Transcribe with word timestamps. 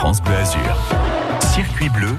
France 0.00 0.22
Bleu 0.22 0.34
Azur. 0.34 0.78
Circuit 1.52 1.90
bleu, 1.90 2.16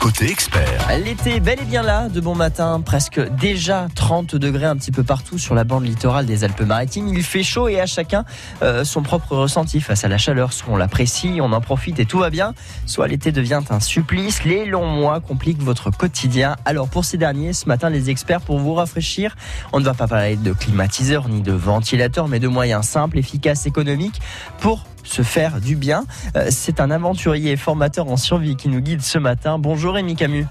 côté 0.00 0.28
expert. 0.28 0.88
L'été 1.04 1.38
bel 1.38 1.60
et 1.60 1.64
bien 1.64 1.84
là, 1.84 2.08
de 2.08 2.20
bon 2.20 2.34
matin, 2.34 2.82
presque 2.84 3.20
déjà 3.36 3.86
30 3.94 4.34
degrés 4.34 4.64
un 4.64 4.74
petit 4.74 4.90
peu 4.90 5.04
partout 5.04 5.38
sur 5.38 5.54
la 5.54 5.62
bande 5.62 5.86
littorale 5.86 6.26
des 6.26 6.42
Alpes-Maritimes. 6.42 7.06
Il 7.06 7.22
fait 7.22 7.44
chaud 7.44 7.68
et 7.68 7.78
à 7.78 7.86
chacun 7.86 8.24
euh, 8.62 8.82
son 8.82 9.04
propre 9.04 9.36
ressenti 9.36 9.80
face 9.80 10.02
à 10.02 10.08
la 10.08 10.18
chaleur. 10.18 10.52
Soit 10.52 10.72
on 10.72 10.76
l'apprécie, 10.76 11.38
on 11.40 11.52
en 11.52 11.60
profite 11.60 12.00
et 12.00 12.04
tout 12.04 12.18
va 12.18 12.30
bien, 12.30 12.52
soit 12.84 13.06
l'été 13.06 13.30
devient 13.30 13.60
un 13.70 13.78
supplice. 13.78 14.42
Les 14.42 14.66
longs 14.66 14.88
mois 14.88 15.20
compliquent 15.20 15.62
votre 15.62 15.92
quotidien. 15.92 16.56
Alors 16.64 16.88
pour 16.88 17.04
ces 17.04 17.16
derniers, 17.16 17.52
ce 17.52 17.66
matin, 17.66 17.90
les 17.90 18.10
experts, 18.10 18.40
pour 18.40 18.58
vous 18.58 18.74
rafraîchir, 18.74 19.36
on 19.72 19.78
ne 19.78 19.84
va 19.84 19.94
pas 19.94 20.08
parler 20.08 20.34
de 20.34 20.52
climatiseur 20.52 21.28
ni 21.28 21.42
de 21.42 21.52
ventilateur, 21.52 22.26
mais 22.26 22.40
de 22.40 22.48
moyens 22.48 22.86
simples, 22.86 23.18
efficaces, 23.18 23.66
économiques 23.66 24.20
pour 24.58 24.84
se 25.04 25.22
faire 25.22 25.60
du 25.60 25.76
bien. 25.76 26.04
Euh, 26.36 26.46
C'est 26.50 26.80
un 26.80 26.90
aventurier 26.90 27.52
et 27.52 27.56
formateur 27.56 28.08
en 28.08 28.16
survie 28.16 28.56
qui 28.56 28.68
nous 28.68 28.80
guide 28.80 29.02
ce 29.02 29.18
matin. 29.18 29.58
Bonjour 29.58 29.94
Rémi 29.94 30.16
Camus. 30.16 30.46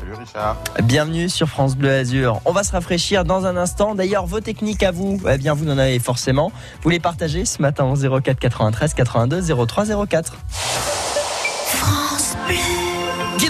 Salut 0.00 0.14
Richard. 0.14 0.56
Bienvenue 0.84 1.28
sur 1.28 1.48
France 1.48 1.76
Bleu 1.76 1.90
Azur. 1.90 2.40
On 2.44 2.52
va 2.52 2.62
se 2.62 2.72
rafraîchir 2.72 3.24
dans 3.24 3.46
un 3.46 3.56
instant. 3.56 3.94
D'ailleurs, 3.94 4.26
vos 4.26 4.40
techniques 4.40 4.82
à 4.82 4.90
vous, 4.90 5.20
eh 5.28 5.38
bien, 5.38 5.54
vous 5.54 5.68
en 5.68 5.78
avez 5.78 5.98
forcément. 5.98 6.52
Vous 6.82 6.90
les 6.90 7.00
partagez 7.00 7.44
ce 7.44 7.60
matin 7.62 7.84
au 7.84 7.96
04 8.20 8.38
93 8.38 8.94
82 8.94 9.66
03 9.66 10.06
04. 10.06 10.36
Dis 12.48 12.85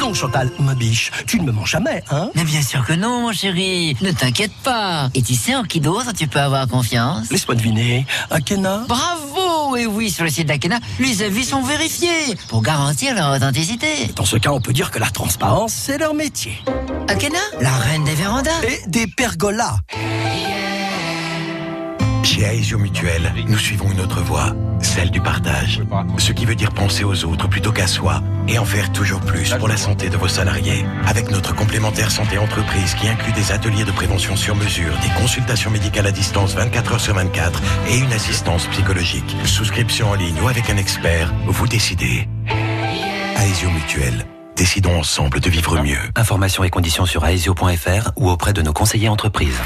donc 0.07 0.15
Chantal, 0.15 0.53
ma 0.61 0.75
biche, 0.75 1.11
tu 1.27 1.41
ne 1.41 1.47
me 1.47 1.51
mens 1.51 1.65
jamais, 1.65 2.01
hein 2.13 2.31
Mais 2.37 2.45
bien 2.45 2.63
sûr 2.63 2.87
que 2.87 2.93
non, 2.93 3.23
mon 3.23 3.33
chéri. 3.33 3.97
Ne 4.01 4.13
t'inquiète 4.13 4.53
pas. 4.63 5.11
Et 5.15 5.23
tu 5.23 5.35
sais 5.35 5.57
en 5.57 5.65
qui 5.65 5.81
d'autre 5.81 6.13
tu 6.17 6.29
peux 6.29 6.39
avoir 6.39 6.69
confiance 6.69 7.29
Laisse-moi 7.33 7.57
deviner, 7.57 8.07
Akena? 8.31 8.85
Bravo 8.87 9.77
Et 9.77 9.85
oui, 9.85 10.09
sur 10.13 10.23
le 10.23 10.31
site 10.31 10.47
d'Akena, 10.47 10.79
les 11.01 11.23
avis 11.23 11.45
sont 11.45 11.61
vérifiés 11.61 12.37
pour 12.47 12.63
garantir 12.63 13.17
leur 13.17 13.35
authenticité. 13.35 13.89
Dans 14.15 14.25
ce 14.25 14.37
cas, 14.37 14.53
on 14.53 14.61
peut 14.61 14.73
dire 14.73 14.93
que 14.93 15.01
la 15.01 15.11
transparence, 15.11 15.75
c'est 15.75 15.99
leur 15.99 16.15
métier. 16.15 16.57
Akena, 17.09 17.41
la 17.61 17.73
reine 17.73 18.05
des 18.05 18.15
vérandas. 18.15 18.63
Et 18.63 18.89
des 18.89 19.09
pergolas. 19.09 19.79
Chez 22.37 22.43
Aesio 22.43 22.77
Mutuel, 22.77 23.33
nous 23.49 23.57
suivons 23.57 23.91
une 23.91 24.01
autre 24.03 24.21
voie, 24.21 24.55
celle 24.83 25.11
du 25.11 25.23
partage. 25.23 25.81
Ce 26.19 26.33
qui 26.33 26.45
veut 26.45 26.55
dire 26.55 26.71
penser 26.71 27.03
aux 27.03 27.25
autres 27.25 27.49
plutôt 27.49 27.73
qu'à 27.73 27.87
soi 27.87 28.21
et 28.47 28.59
en 28.59 28.67
faire 28.67 28.93
toujours 28.93 29.21
plus 29.21 29.55
pour 29.55 29.69
la 29.69 29.79
santé 29.79 30.11
de 30.11 30.19
vos 30.19 30.29
salariés. 30.29 30.85
Avec 31.07 31.31
notre 31.31 31.55
complémentaire 31.55 32.11
santé 32.11 32.37
entreprise 32.37 32.95
qui 32.97 33.09
inclut 33.09 33.33
des 33.33 33.53
ateliers 33.53 33.85
de 33.85 33.91
prévention 33.91 34.37
sur 34.37 34.55
mesure, 34.55 34.93
des 34.99 35.19
consultations 35.19 35.71
médicales 35.71 36.09
à 36.09 36.13
distance 36.13 36.55
24 36.55 36.93
heures 36.93 37.01
sur 37.01 37.15
24 37.15 37.63
et 37.89 37.97
une 37.97 38.13
assistance 38.13 38.67
psychologique. 38.67 39.35
Souscription 39.47 40.11
en 40.11 40.15
ligne 40.15 40.39
ou 40.43 40.49
avec 40.49 40.69
un 40.69 40.77
expert, 40.77 41.33
vous 41.47 41.67
décidez. 41.67 42.29
Aesio 43.39 43.71
Mutuel. 43.71 44.27
Décidons 44.57 44.99
ensemble 45.01 45.39
de 45.41 45.51
vivre 45.51 45.83
mieux. 45.83 45.99
Informations 46.15 46.65
et 46.65 46.71
conditions 46.71 47.05
sur 47.05 47.27
aesio.fr 47.27 48.13
ou 48.17 48.31
auprès 48.31 48.55
de 48.55 48.63
nos 48.63 48.73
conseillers 48.73 49.11
entreprises. 49.11 49.61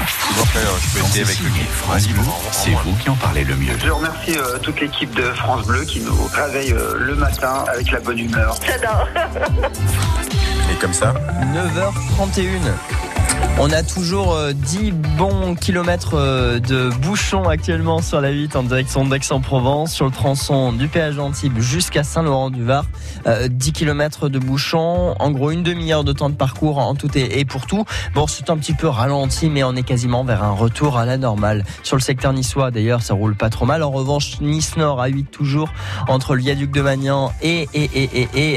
C'est 2.51 2.71
vous 2.71 2.93
qui 2.97 3.09
en 3.09 3.15
parlez 3.15 3.45
le 3.45 3.55
mieux. 3.55 3.71
Je 3.81 3.89
remercie 3.89 4.37
euh, 4.37 4.59
toute 4.59 4.81
l'équipe 4.81 5.15
de 5.15 5.23
France 5.31 5.65
Bleu 5.65 5.85
qui 5.85 6.01
nous 6.01 6.13
réveille 6.33 6.73
euh, 6.73 6.97
le 6.99 7.15
matin 7.15 7.63
avec 7.73 7.89
la 7.89 8.01
bonne 8.01 8.19
humeur. 8.19 8.55
Et 10.69 10.75
comme 10.75 10.93
ça, 10.93 11.13
9h31. 11.53 13.10
On 13.63 13.69
a 13.69 13.83
toujours 13.83 14.33
euh, 14.33 14.53
10 14.53 14.91
bons 14.91 15.53
kilomètres 15.53 16.15
euh, 16.15 16.59
de 16.59 16.89
bouchons 16.89 17.47
actuellement 17.47 18.01
sur 18.01 18.19
la 18.19 18.31
8 18.31 18.55
en 18.55 18.63
direction 18.63 19.05
d'Aix-en-Provence, 19.05 19.93
sur 19.93 20.05
le 20.05 20.11
tronçon 20.11 20.73
du 20.73 20.87
péage 20.87 21.17
d'Antibes 21.17 21.59
jusqu'à 21.59 22.03
Saint-Laurent-du-Var. 22.03 22.85
Euh, 23.27 23.47
10 23.47 23.71
kilomètres 23.73 24.29
de 24.29 24.39
bouchons, 24.39 25.13
en 25.19 25.29
gros 25.29 25.51
une 25.51 25.61
demi-heure 25.61 26.03
de 26.03 26.11
temps 26.11 26.31
de 26.31 26.35
parcours 26.35 26.79
en 26.79 26.95
tout 26.95 27.15
et, 27.15 27.45
pour 27.45 27.67
tout. 27.67 27.85
Bon, 28.15 28.25
c'est 28.25 28.49
un 28.49 28.57
petit 28.57 28.73
peu 28.73 28.87
ralenti, 28.87 29.47
mais 29.47 29.63
on 29.63 29.75
est 29.75 29.83
quasiment 29.83 30.23
vers 30.23 30.43
un 30.43 30.53
retour 30.53 30.97
à 30.97 31.05
la 31.05 31.17
normale. 31.17 31.63
Sur 31.83 31.95
le 31.95 32.01
secteur 32.01 32.33
niçois, 32.33 32.71
d'ailleurs, 32.71 33.03
ça 33.03 33.13
roule 33.13 33.35
pas 33.35 33.51
trop 33.51 33.65
mal. 33.65 33.83
En 33.83 33.91
revanche, 33.91 34.41
Nice-Nord 34.41 34.99
à 34.99 35.07
8 35.07 35.25
toujours, 35.25 35.71
entre 36.07 36.33
le 36.33 36.41
viaduc 36.41 36.71
de 36.71 36.81
Magnan 36.81 37.31
et, 37.43 37.67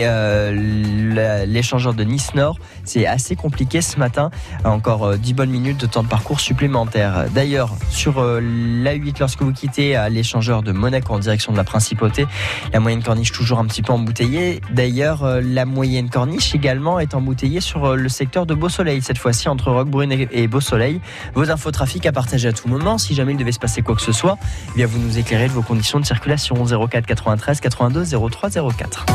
euh, 0.02 1.44
l'échangeur 1.44 1.92
de 1.92 2.04
Nice-Nord. 2.04 2.58
C'est 2.84 3.06
assez 3.06 3.36
compliqué 3.36 3.82
ce 3.82 3.98
matin. 3.98 4.30
Encore 4.74 5.04
euh, 5.04 5.16
10 5.16 5.34
bonnes 5.34 5.50
minutes 5.50 5.80
de 5.80 5.86
temps 5.86 6.02
de 6.02 6.08
parcours 6.08 6.40
supplémentaires. 6.40 7.26
D'ailleurs, 7.32 7.70
sur 7.90 8.18
euh, 8.18 8.40
l'A8, 8.40 9.20
lorsque 9.20 9.42
vous 9.42 9.52
quittez 9.52 9.94
à 9.94 10.08
l'échangeur 10.08 10.62
de 10.62 10.72
Monaco 10.72 11.14
en 11.14 11.20
direction 11.20 11.52
de 11.52 11.56
la 11.56 11.62
Principauté, 11.62 12.26
la 12.72 12.80
moyenne 12.80 13.02
corniche 13.02 13.30
toujours 13.30 13.60
un 13.60 13.66
petit 13.66 13.82
peu 13.82 13.92
embouteillée. 13.92 14.60
D'ailleurs, 14.72 15.22
euh, 15.22 15.40
la 15.40 15.64
moyenne 15.64 16.10
corniche 16.10 16.54
également 16.56 16.98
est 16.98 17.14
embouteillée 17.14 17.60
sur 17.60 17.84
euh, 17.84 17.96
le 17.96 18.08
secteur 18.08 18.46
de 18.46 18.54
Beau 18.54 18.68
Soleil, 18.68 19.00
cette 19.00 19.18
fois-ci 19.18 19.48
entre 19.48 19.70
Roquebrune 19.70 20.10
et 20.10 20.28
et 20.32 20.48
Beau 20.48 20.60
Soleil. 20.60 21.00
Vos 21.34 21.50
infos 21.50 21.70
trafic 21.70 22.04
à 22.06 22.12
partager 22.12 22.48
à 22.48 22.52
tout 22.52 22.68
moment. 22.68 22.98
Si 22.98 23.14
jamais 23.14 23.32
il 23.32 23.38
devait 23.38 23.52
se 23.52 23.60
passer 23.60 23.82
quoi 23.82 23.94
que 23.94 24.02
ce 24.02 24.12
soit, 24.12 24.38
eh 24.72 24.76
bien 24.76 24.86
vous 24.86 24.98
nous 24.98 25.18
éclairez 25.18 25.46
de 25.46 25.52
vos 25.52 25.62
conditions 25.62 26.00
de 26.00 26.04
circulation 26.04 26.56
04 26.64 27.06
93 27.06 27.60
82 27.60 28.04
03 28.30 28.50
04. 28.50 29.06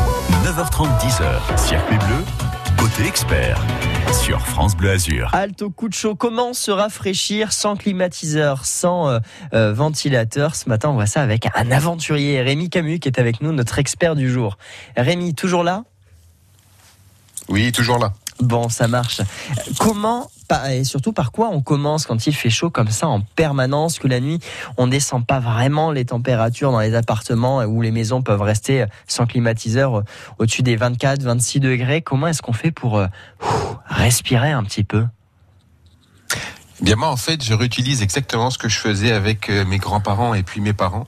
9h30, 0.44 0.88
10h. 1.00 1.58
Circuit 1.58 1.98
bleu, 1.98 2.24
côté 2.78 3.06
expert. 3.06 3.60
Sur 4.12 4.40
France 4.40 4.76
Bleu 4.76 4.90
Azur. 4.90 5.30
Alto 5.32 5.70
coup 5.70 5.88
de 5.88 5.94
chaud, 5.94 6.16
comment 6.16 6.52
se 6.52 6.70
rafraîchir 6.70 7.52
sans 7.52 7.76
climatiseur, 7.76 8.64
sans 8.64 9.08
euh, 9.08 9.18
euh, 9.54 9.72
ventilateur? 9.72 10.56
Ce 10.56 10.68
matin, 10.68 10.90
on 10.90 10.94
voit 10.94 11.06
ça 11.06 11.22
avec 11.22 11.46
un 11.54 11.70
aventurier, 11.70 12.42
Rémi 12.42 12.70
Camus, 12.70 12.98
qui 12.98 13.08
est 13.08 13.20
avec 13.20 13.40
nous, 13.40 13.52
notre 13.52 13.78
expert 13.78 14.16
du 14.16 14.28
jour. 14.28 14.58
Rémi, 14.96 15.34
toujours 15.34 15.62
là? 15.62 15.84
Oui, 17.48 17.70
toujours 17.70 17.98
là. 17.98 18.12
Bon, 18.40 18.68
ça 18.68 18.88
marche. 18.88 19.20
Comment 19.78 20.28
et 20.68 20.82
surtout 20.82 21.12
par 21.12 21.30
quoi 21.30 21.50
on 21.52 21.60
commence 21.60 22.06
quand 22.06 22.26
il 22.26 22.34
fait 22.34 22.50
chaud 22.50 22.70
comme 22.70 22.88
ça 22.88 23.06
en 23.06 23.20
permanence, 23.20 23.98
que 23.98 24.08
la 24.08 24.18
nuit 24.18 24.40
on 24.76 24.88
descend 24.88 25.24
pas 25.24 25.38
vraiment 25.38 25.92
les 25.92 26.04
températures 26.04 26.72
dans 26.72 26.80
les 26.80 26.94
appartements 26.94 27.62
où 27.62 27.82
les 27.82 27.92
maisons 27.92 28.22
peuvent 28.22 28.42
rester 28.42 28.86
sans 29.06 29.26
climatiseur 29.26 29.98
euh, 29.98 30.04
au-dessus 30.38 30.62
des 30.62 30.74
24, 30.74 31.22
26 31.22 31.60
degrés? 31.60 32.02
Comment 32.02 32.26
est-ce 32.26 32.42
qu'on 32.42 32.52
fait 32.52 32.72
pour 32.72 32.98
euh, 32.98 33.06
respirer 33.86 34.50
un 34.50 34.64
petit 34.64 34.84
peu? 34.84 35.04
Eh 36.80 36.84
Bien 36.84 36.96
moi 36.96 37.08
en 37.08 37.16
fait 37.16 37.44
je 37.44 37.52
réutilise 37.52 38.02
exactement 38.02 38.48
ce 38.50 38.56
que 38.56 38.68
je 38.68 38.78
faisais 38.78 39.12
avec 39.12 39.50
euh, 39.50 39.64
mes 39.66 39.78
grands-parents 39.78 40.32
et 40.32 40.42
puis 40.42 40.60
mes 40.60 40.72
parents. 40.72 41.06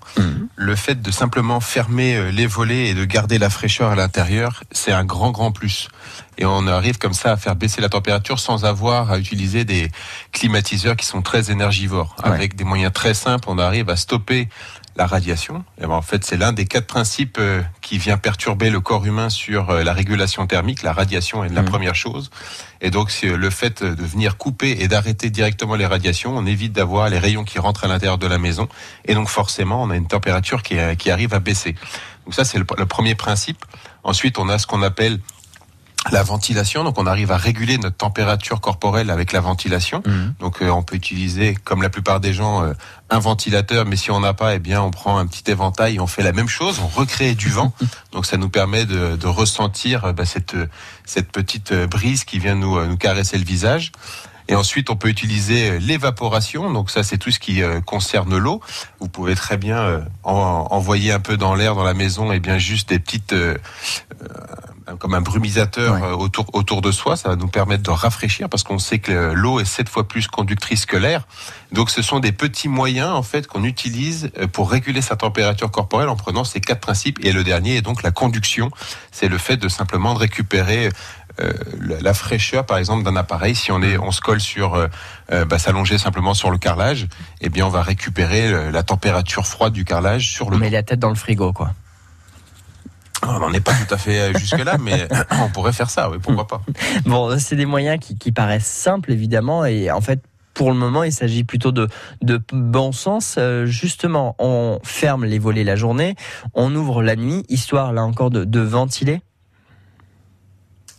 Le 0.54 0.76
fait 0.76 1.00
de 1.00 1.10
simplement 1.10 1.60
fermer 1.60 2.14
euh, 2.14 2.30
les 2.30 2.46
volets 2.46 2.88
et 2.88 2.94
de 2.94 3.04
garder 3.04 3.38
la 3.38 3.48
fraîcheur 3.48 3.90
à 3.90 3.96
l'intérieur, 3.96 4.62
c'est 4.70 4.92
un 4.92 5.04
grand 5.04 5.30
grand 5.30 5.50
plus. 5.50 5.88
Et 6.36 6.44
on 6.44 6.66
arrive 6.66 6.98
comme 6.98 7.14
ça 7.14 7.32
à 7.32 7.36
faire 7.36 7.56
baisser 7.56 7.80
la 7.80 7.88
température 7.88 8.38
sans 8.38 8.64
avoir 8.64 9.10
à 9.10 9.18
utiliser 9.18 9.64
des 9.64 9.90
climatiseurs 10.32 10.96
qui 10.96 11.06
sont 11.06 11.22
très 11.22 11.50
énergivores. 11.50 12.16
Ouais. 12.22 12.30
Avec 12.30 12.54
des 12.54 12.64
moyens 12.64 12.92
très 12.92 13.14
simples, 13.14 13.48
on 13.48 13.58
arrive 13.58 13.88
à 13.88 13.96
stopper 13.96 14.48
la 14.96 15.06
radiation. 15.06 15.64
Et 15.78 15.82
ben, 15.82 15.90
en 15.94 16.02
fait, 16.02 16.24
c'est 16.24 16.36
l'un 16.36 16.52
des 16.52 16.66
quatre 16.66 16.86
principes 16.86 17.36
euh, 17.40 17.62
qui 17.80 17.98
vient 17.98 18.18
perturber 18.18 18.68
le 18.70 18.80
corps 18.80 19.04
humain 19.06 19.30
sur 19.30 19.70
euh, 19.70 19.82
la 19.82 19.92
régulation 19.92 20.46
thermique. 20.46 20.82
La 20.82 20.92
radiation 20.92 21.44
est 21.44 21.48
la 21.48 21.62
Mhm. 21.62 21.68
première 21.68 21.94
chose. 21.94 22.30
Et 22.80 22.90
donc, 22.90 23.10
c'est 23.10 23.28
euh, 23.28 23.36
le 23.36 23.50
fait 23.50 23.82
de 23.82 24.04
venir 24.04 24.36
couper 24.36 24.76
et 24.82 24.88
d'arrêter 24.88 25.30
directement 25.30 25.76
les 25.76 25.86
radiations, 25.86 26.36
on 26.36 26.44
évite 26.46 26.72
d'avoir 26.72 27.08
les 27.08 27.18
rayons 27.18 27.44
qui 27.44 27.58
rentrent 27.58 27.84
à 27.84 27.88
l'intérieur 27.88 28.18
de 28.18 28.26
la 28.26 28.38
maison. 28.38 28.68
Et 29.06 29.14
donc, 29.14 29.28
forcément, 29.28 29.82
on 29.82 29.90
a 29.90 29.96
une 29.96 30.08
température 30.08 30.62
qui, 30.62 30.76
qui 30.98 31.10
arrive 31.10 31.32
à 31.32 31.40
baisser. 31.40 31.74
Donc 32.24 32.34
ça, 32.34 32.44
c'est 32.44 32.58
le, 32.58 32.66
le 32.78 32.86
premier 32.86 33.14
principe. 33.14 33.64
Ensuite, 34.04 34.38
on 34.38 34.48
a 34.48 34.58
ce 34.58 34.66
qu'on 34.66 34.82
appelle 34.82 35.18
la 36.10 36.22
ventilation, 36.24 36.82
donc 36.82 36.98
on 36.98 37.06
arrive 37.06 37.30
à 37.30 37.36
réguler 37.36 37.78
notre 37.78 37.96
température 37.96 38.60
corporelle 38.60 39.08
avec 39.08 39.32
la 39.32 39.40
ventilation. 39.40 40.02
Donc 40.40 40.60
euh, 40.60 40.68
on 40.68 40.82
peut 40.82 40.96
utiliser, 40.96 41.54
comme 41.54 41.80
la 41.80 41.90
plupart 41.90 42.18
des 42.18 42.32
gens, 42.32 42.64
euh, 42.64 42.72
un 43.08 43.20
ventilateur, 43.20 43.84
mais 43.86 43.94
si 43.94 44.10
on 44.10 44.18
n'a 44.18 44.34
pas, 44.34 44.56
eh 44.56 44.58
bien 44.58 44.82
on 44.82 44.90
prend 44.90 45.18
un 45.18 45.26
petit 45.26 45.48
éventail 45.48 45.96
et 45.96 46.00
on 46.00 46.08
fait 46.08 46.24
la 46.24 46.32
même 46.32 46.48
chose, 46.48 46.80
on 46.80 46.88
recrée 46.88 47.34
du 47.34 47.50
vent. 47.50 47.72
Donc 48.12 48.26
ça 48.26 48.36
nous 48.36 48.48
permet 48.48 48.84
de, 48.84 49.14
de 49.14 49.26
ressentir 49.28 50.06
euh, 50.06 50.12
bah, 50.12 50.24
cette 50.24 50.56
cette 51.04 51.30
petite 51.30 51.72
brise 51.72 52.24
qui 52.24 52.38
vient 52.38 52.54
nous 52.54 52.84
nous 52.84 52.96
caresser 52.96 53.38
le 53.38 53.44
visage. 53.44 53.92
Et 54.52 54.54
ensuite, 54.54 54.90
on 54.90 54.96
peut 54.96 55.08
utiliser 55.08 55.78
l'évaporation. 55.78 56.70
Donc 56.70 56.90
ça, 56.90 57.02
c'est 57.02 57.16
tout 57.16 57.30
ce 57.30 57.38
qui 57.38 57.62
euh, 57.62 57.80
concerne 57.80 58.36
l'eau. 58.36 58.60
Vous 59.00 59.08
pouvez 59.08 59.34
très 59.34 59.56
bien 59.56 59.78
euh, 59.78 60.00
en- 60.24 60.66
envoyer 60.70 61.10
un 61.10 61.20
peu 61.20 61.38
dans 61.38 61.54
l'air 61.54 61.74
dans 61.74 61.84
la 61.84 61.94
maison, 61.94 62.32
et 62.32 62.38
bien 62.38 62.58
juste 62.58 62.90
des 62.90 62.98
petites 62.98 63.32
euh, 63.32 63.56
comme 64.98 65.14
un 65.14 65.22
brumisateur 65.22 66.18
autour 66.20 66.46
autour 66.52 66.82
de 66.82 66.92
soi. 66.92 67.16
Ça 67.16 67.30
va 67.30 67.36
nous 67.36 67.48
permettre 67.48 67.82
de 67.82 67.90
rafraîchir 67.90 68.50
parce 68.50 68.62
qu'on 68.62 68.78
sait 68.78 68.98
que 68.98 69.32
l'eau 69.32 69.58
est 69.58 69.64
sept 69.64 69.88
fois 69.88 70.06
plus 70.06 70.26
conductrice 70.26 70.84
que 70.84 70.98
l'air. 70.98 71.26
Donc, 71.72 71.88
ce 71.88 72.02
sont 72.02 72.20
des 72.20 72.32
petits 72.32 72.68
moyens 72.68 73.08
en 73.08 73.22
fait 73.22 73.46
qu'on 73.46 73.64
utilise 73.64 74.30
pour 74.52 74.70
réguler 74.70 75.00
sa 75.00 75.16
température 75.16 75.70
corporelle 75.70 76.10
en 76.10 76.16
prenant 76.16 76.44
ces 76.44 76.60
quatre 76.60 76.80
principes. 76.80 77.18
Et 77.24 77.32
le 77.32 77.42
dernier 77.42 77.76
est 77.76 77.82
donc 77.82 78.02
la 78.02 78.10
conduction. 78.10 78.70
C'est 79.12 79.28
le 79.28 79.38
fait 79.38 79.56
de 79.56 79.68
simplement 79.70 80.12
de 80.12 80.18
récupérer 80.18 80.90
euh, 81.40 81.52
la 81.78 82.14
fraîcheur, 82.14 82.66
par 82.66 82.78
exemple, 82.78 83.04
d'un 83.04 83.16
appareil. 83.16 83.54
Si 83.54 83.72
on 83.72 83.82
est, 83.82 83.98
on 83.98 84.10
se 84.10 84.20
colle 84.20 84.40
sur, 84.40 84.74
euh, 84.74 84.88
euh, 85.32 85.44
bah, 85.44 85.58
s'allonger 85.58 85.98
simplement 85.98 86.34
sur 86.34 86.50
le 86.50 86.58
carrelage, 86.58 87.08
eh 87.40 87.48
bien, 87.48 87.66
on 87.66 87.70
va 87.70 87.82
récupérer 87.82 88.52
euh, 88.52 88.70
la 88.70 88.82
température 88.82 89.46
froide 89.46 89.72
du 89.72 89.84
carrelage 89.84 90.30
sur 90.30 90.48
On 90.48 90.50
le. 90.50 90.58
met 90.58 90.70
la 90.70 90.82
tête 90.82 90.98
dans 90.98 91.08
le 91.08 91.14
frigo, 91.14 91.52
quoi. 91.52 91.72
on 93.22 93.38
n'en 93.38 93.52
est 93.52 93.60
pas 93.60 93.74
tout 93.74 93.94
à 93.94 93.98
fait 93.98 94.36
jusque-là, 94.38 94.76
mais 94.78 95.08
on 95.30 95.48
pourrait 95.48 95.72
faire 95.72 95.90
ça, 95.90 96.10
oui, 96.10 96.18
pourquoi 96.20 96.46
pas. 96.46 96.62
Bon, 97.04 97.38
c'est 97.38 97.56
des 97.56 97.66
moyens 97.66 97.98
qui, 98.00 98.18
qui 98.18 98.32
paraissent 98.32 98.66
simples, 98.66 99.12
évidemment, 99.12 99.64
et 99.64 99.90
en 99.90 100.00
fait, 100.00 100.20
pour 100.54 100.70
le 100.70 100.76
moment, 100.76 101.02
il 101.02 101.12
s'agit 101.12 101.44
plutôt 101.44 101.72
de, 101.72 101.88
de 102.20 102.40
bon 102.52 102.92
sens. 102.92 103.36
Euh, 103.38 103.66
justement, 103.66 104.36
on 104.38 104.80
ferme 104.82 105.24
les 105.24 105.38
volets 105.38 105.64
la 105.64 105.76
journée, 105.76 106.14
on 106.54 106.74
ouvre 106.74 107.02
la 107.02 107.16
nuit, 107.16 107.44
histoire, 107.48 107.92
là 107.92 108.02
encore, 108.02 108.30
de, 108.30 108.44
de 108.44 108.60
ventiler. 108.60 109.22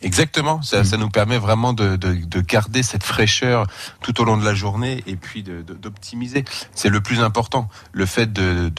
Exactement, 0.04 0.62
ça, 0.62 0.82
Mm. 0.82 0.84
ça 0.86 0.98
nous 0.98 1.10
permet 1.10 1.38
vraiment 1.38 1.74
de, 1.74 1.96
de, 1.96 2.14
de 2.14 2.42
garder 2.42 2.84
cette 2.84 3.04
fraîcheur 3.04 3.66
tout 4.02 4.20
au 4.22 4.26
long 4.26 4.38
de 4.38 4.46
la 4.46 4.54
journée 4.54 5.04
et 5.08 5.16
puis 5.16 5.44
de- 5.44 5.62
d'optimiser. 5.62 6.46
C'est 6.76 6.90
le 6.90 7.02
plus 7.02 7.22
important, 7.22 7.70
le 7.94 8.06
fait 8.06 8.32
de, 8.32 8.72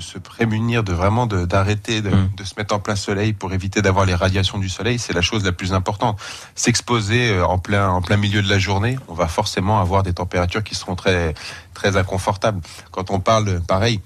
se 0.00 0.18
prémunir, 0.18 0.82
de 0.82 0.92
vraiment 0.92 1.26
d'arrêter 1.26 2.00
de, 2.02 2.10
Mm. 2.10 2.30
de 2.36 2.44
se 2.44 2.54
mettre 2.56 2.74
en 2.74 2.80
plein 2.80 2.96
soleil 2.96 3.32
pour 3.32 3.52
éviter 3.52 3.82
d'avoir 3.82 4.06
les 4.06 4.14
radiations 4.14 4.58
du 4.58 4.68
soleil, 4.68 4.98
c'est 4.98 5.12
la 5.12 5.22
chose 5.22 5.44
la 5.44 5.52
plus 5.52 5.72
importante. 5.74 6.18
S'exposer 6.54 7.30
euh, 7.30 7.46
en 7.46 7.58
plein, 7.58 7.88
en 7.88 8.02
plein 8.02 8.16
milieu 8.16 8.42
de 8.42 8.48
la 8.48 8.58
journée, 8.58 8.98
on 9.08 9.14
va 9.14 9.28
forcément 9.28 9.80
avoir 9.80 10.02
des 10.02 10.12
températures 10.14 10.64
qui 10.64 10.74
seront 10.74 10.94
très, 10.96 11.34
très 11.74 11.96
inconfortables. 11.96 12.60
Quand 12.90 13.10
on 13.10 13.20
parle, 13.20 13.60
pareil, 13.66 14.00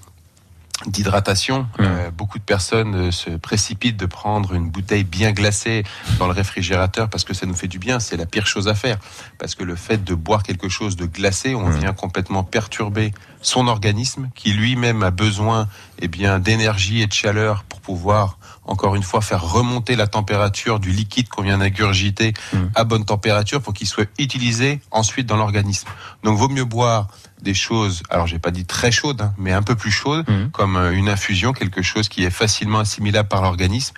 d'hydratation, 0.85 1.67
Mm. 1.79 1.81
euh, 1.83 2.11
beaucoup 2.11 2.37
de 2.37 2.43
personnes 2.43 2.95
euh, 2.95 3.11
se 3.11 3.31
précipitent 3.31 3.97
de 3.97 4.05
prendre 4.05 4.53
une 4.53 4.69
bouteille 4.69 5.03
bien 5.03 5.31
glacée 5.31 5.83
dans 6.19 6.27
le 6.27 6.33
réfrigérateur 6.33 7.09
parce 7.09 7.23
que 7.23 7.33
ça 7.33 7.45
nous 7.45 7.55
fait 7.55 7.67
du 7.67 7.79
bien. 7.79 7.99
C'est 7.99 8.17
la 8.17 8.25
pire 8.27 8.45
chose 8.45 8.67
à 8.67 8.75
faire 8.75 8.97
parce 9.39 9.55
que 9.55 9.63
le 9.63 9.75
fait 9.75 10.03
de 10.03 10.13
boire 10.13 10.43
quelque 10.43 10.69
chose 10.69 10.95
de 10.95 11.05
glacé, 11.05 11.55
on 11.55 11.69
vient 11.69 11.93
complètement 11.93 12.43
perturber 12.43 13.11
son 13.41 13.67
organisme 13.67 14.29
qui 14.35 14.51
lui-même 14.53 15.03
a 15.03 15.11
besoin 15.11 15.67
eh 15.99 16.07
bien 16.07 16.39
d'énergie 16.39 17.01
et 17.01 17.07
de 17.07 17.13
chaleur 17.13 17.63
pour 17.63 17.81
pouvoir 17.81 18.37
encore 18.65 18.95
une 18.95 19.03
fois 19.03 19.21
faire 19.21 19.41
remonter 19.41 19.95
la 19.95 20.07
température 20.07 20.79
du 20.79 20.91
liquide 20.91 21.29
qu'on 21.29 21.41
vient 21.43 21.57
d'ingurgiter 21.57 22.33
Mm. 22.53 22.57
à 22.75 22.83
bonne 22.83 23.05
température 23.05 23.61
pour 23.61 23.73
qu'il 23.73 23.87
soit 23.87 24.09
utilisé 24.19 24.79
ensuite 24.91 25.25
dans 25.25 25.37
l'organisme. 25.37 25.87
Donc 26.23 26.37
vaut 26.37 26.49
mieux 26.49 26.65
boire 26.65 27.07
des 27.41 27.53
choses, 27.53 28.01
alors 28.09 28.27
j'ai 28.27 28.39
pas 28.39 28.51
dit 28.51 28.65
très 28.65 28.91
chaudes, 28.91 29.21
hein, 29.21 29.33
mais 29.37 29.53
un 29.53 29.61
peu 29.61 29.75
plus 29.75 29.91
chaudes, 29.91 30.25
Mhm. 30.27 30.49
comme 30.51 30.75
euh, 30.75 30.91
une 30.91 31.09
infusion, 31.09 31.53
quelque 31.53 31.81
chose 31.81 32.09
qui 32.09 32.23
est 32.25 32.29
facilement 32.31 32.79
assimilable 32.79 33.29
par 33.29 33.41
l'organisme, 33.41 33.93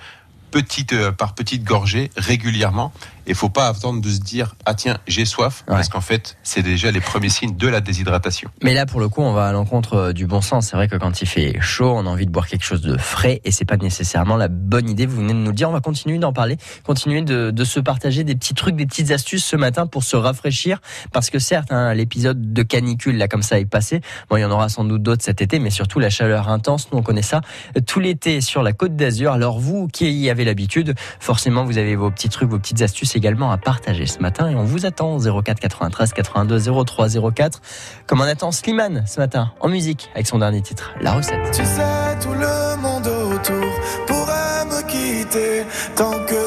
petite 0.52 0.94
euh, 0.94 1.12
par 1.12 1.34
petite 1.36 1.64
gorgée, 1.64 2.12
régulièrement. 2.18 2.92
Et 3.30 3.34
faut 3.34 3.48
pas 3.50 3.68
attendre 3.68 4.02
de 4.02 4.10
se 4.10 4.20
dire 4.20 4.56
ah 4.66 4.74
tiens 4.74 4.98
j'ai 5.08 5.24
soif, 5.24 5.64
Ouais. 5.68 5.76
parce 5.76 5.88
qu'en 5.88 6.02
fait 6.02 6.36
c'est 6.44 6.64
déjà 6.64 6.92
les 6.92 7.00
premiers 7.00 7.30
signes 7.30 7.56
de 7.56 7.68
la 7.70 7.80
déshydratation. 7.80 8.50
Mais 8.64 8.74
là, 8.74 8.86
pour 8.86 9.00
le 9.00 9.08
coup, 9.08 9.22
on 9.22 9.32
va 9.34 9.48
à 9.48 9.52
l'encontre 9.54 9.94
euh, 9.94 10.14
du 10.14 10.26
bon 10.26 10.42
sens. 10.42 10.68
C'est 10.68 10.76
vrai 10.76 10.88
que 10.88 10.96
quand 10.98 11.22
il 11.22 11.28
fait 11.28 11.56
chaud, 11.62 11.94
on 11.96 12.06
a 12.06 12.10
envie 12.10 12.26
de 12.26 12.32
boire 12.32 12.48
quelque 12.48 12.66
chose 12.66 12.82
de 12.82 12.98
frais 12.98 13.40
et 13.46 13.52
c'est 13.52 13.66
pas 13.66 13.78
nécessairement 13.78 14.36
la 14.36 14.48
bonne 14.50 14.90
idée. 14.90 15.06
Vous 15.06 15.18
venez 15.18 15.34
de 15.34 15.38
nous 15.40 15.48
le 15.52 15.54
dire. 15.54 15.70
On 15.70 15.74
va 15.74 15.80
continuer 15.80 16.18
d'en 16.18 16.34
parler, 16.34 16.58
continuer 16.84 17.22
de, 17.22 17.52
de 17.52 17.64
se 17.64 17.80
partager 17.80 18.24
des 18.24 18.36
petits 18.36 18.56
trucs, 18.56 18.76
des 18.76 18.86
petites 18.88 19.12
astuces 19.12 19.46
ce 19.46 19.56
matin 19.56 19.86
pour 19.88 20.04
se 20.04 20.16
rafraîchir. 20.16 20.80
Parce 21.12 21.30
que 21.30 21.38
certes, 21.40 21.72
hein, 21.72 21.94
l'épisode 21.94 22.52
de 22.52 22.64
canicule, 22.64 23.18
là, 23.18 23.28
comme 23.28 23.44
ça, 23.44 23.60
est 23.60 23.66
passé. 23.66 24.02
Bon, 24.30 24.38
il 24.38 24.42
y 24.42 24.46
en 24.46 24.52
aura 24.52 24.70
sans 24.70 24.84
doute 24.84 25.04
d'autres 25.04 25.24
cet 25.24 25.42
été, 25.42 25.60
mais 25.60 25.70
surtout 25.70 26.00
la 26.00 26.10
chaleur 26.10 26.50
intense. 26.50 26.92
Nous, 26.92 26.98
on 26.98 27.04
connaît 27.04 27.22
ça 27.22 27.42
tout 27.86 28.00
l'été 28.00 28.42
sur 28.42 28.64
la 28.64 28.74
côte 28.74 28.96
d'Azur. 28.96 29.34
Alors, 29.34 29.60
vous 29.60 29.88
qui 29.88 30.12
y 30.12 30.30
avez 30.32 30.46
l'habitude, 30.46 30.96
forcément, 31.20 31.64
vous 31.66 31.78
avez 31.78 31.96
vos 31.96 32.10
petits 32.10 32.30
trucs, 32.30 32.50
vos 32.50 32.58
petites 32.60 32.82
astuces 32.82 33.16
à 33.26 33.58
partager 33.58 34.06
ce 34.06 34.20
matin 34.20 34.50
et 34.50 34.56
on 34.56 34.64
vous 34.64 34.86
attend 34.86 35.16
au 35.16 35.42
04 35.42 35.60
93 35.60 36.14
82 36.14 36.60
03 36.86 37.08
04. 37.34 37.62
Comme 38.08 38.22
on 38.22 38.24
attend 38.24 38.52
Slimane 38.52 39.04
ce 39.06 39.20
matin 39.20 39.52
en 39.60 39.68
musique 39.68 40.10
avec 40.14 40.28
son 40.28 40.40
dernier 40.40 40.62
titre, 40.62 40.94
La 41.02 41.14
recette. 41.14 41.52
Tu 41.52 41.66
sais, 41.66 42.18
tout 42.22 42.34
le 42.34 42.82
monde 42.82 43.08
autour 43.08 43.70
pourrait 44.08 44.66
me 44.66 44.82
quitter. 44.88 45.64
Tant 45.96 46.12
que 46.26 46.39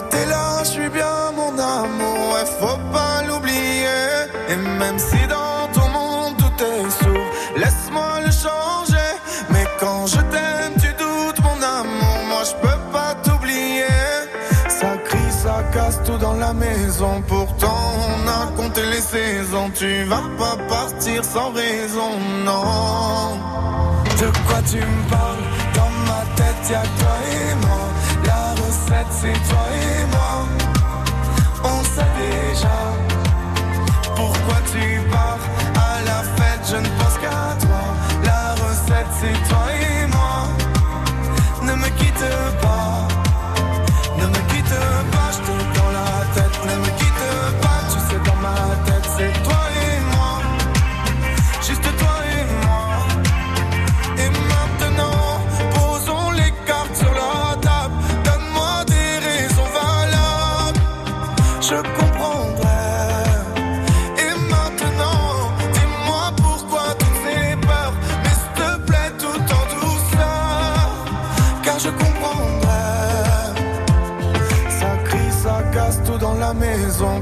maison. 16.52 17.22
Pourtant, 17.26 17.80
on 18.08 18.28
a 18.28 18.46
compté 18.56 18.82
les 18.86 19.00
saisons. 19.00 19.70
Tu 19.74 20.04
vas 20.04 20.22
pas 20.38 20.56
partir 20.68 21.24
sans 21.24 21.52
raison, 21.52 22.10
non. 22.44 23.36
De 24.20 24.28
quoi 24.46 24.60
tu 24.70 24.76
me 24.76 25.10
parles? 25.10 25.42
Dans 25.74 25.90
ma 26.06 26.22
tête 26.36 26.70
y'a 26.70 26.82
toi 26.82 27.16
et 27.32 27.54
moi 27.56 27.82
La 28.24 28.50
recette 28.62 29.06
c'est 29.10 29.32
toi 29.48 29.66
et 29.72 30.04
moi 30.14 30.32
On 31.64 31.82
sait 31.84 32.12
déjà 32.20 32.78
Pourquoi 34.14 34.58
tu 34.70 35.01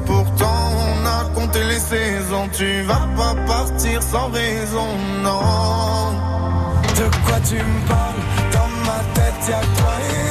Pourtant, 0.06 0.73
on 0.76 1.06
a 1.06 1.25
compté 1.35 1.62
les 1.64 1.79
saisons. 1.79 2.49
Tu 2.52 2.82
vas 2.82 3.06
pas 3.17 3.35
partir 3.47 4.02
sans 4.02 4.29
raison, 4.31 4.88
non. 5.23 6.12
De 6.97 7.08
quoi 7.25 7.38
tu 7.49 7.56
me 7.56 7.88
parles? 7.88 8.23
Dans 8.52 8.69
ma 8.87 9.00
tête 9.14 9.49
y'a 9.49 9.61
toi 9.61 9.94
et 10.11 10.30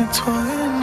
recette, 0.00 0.79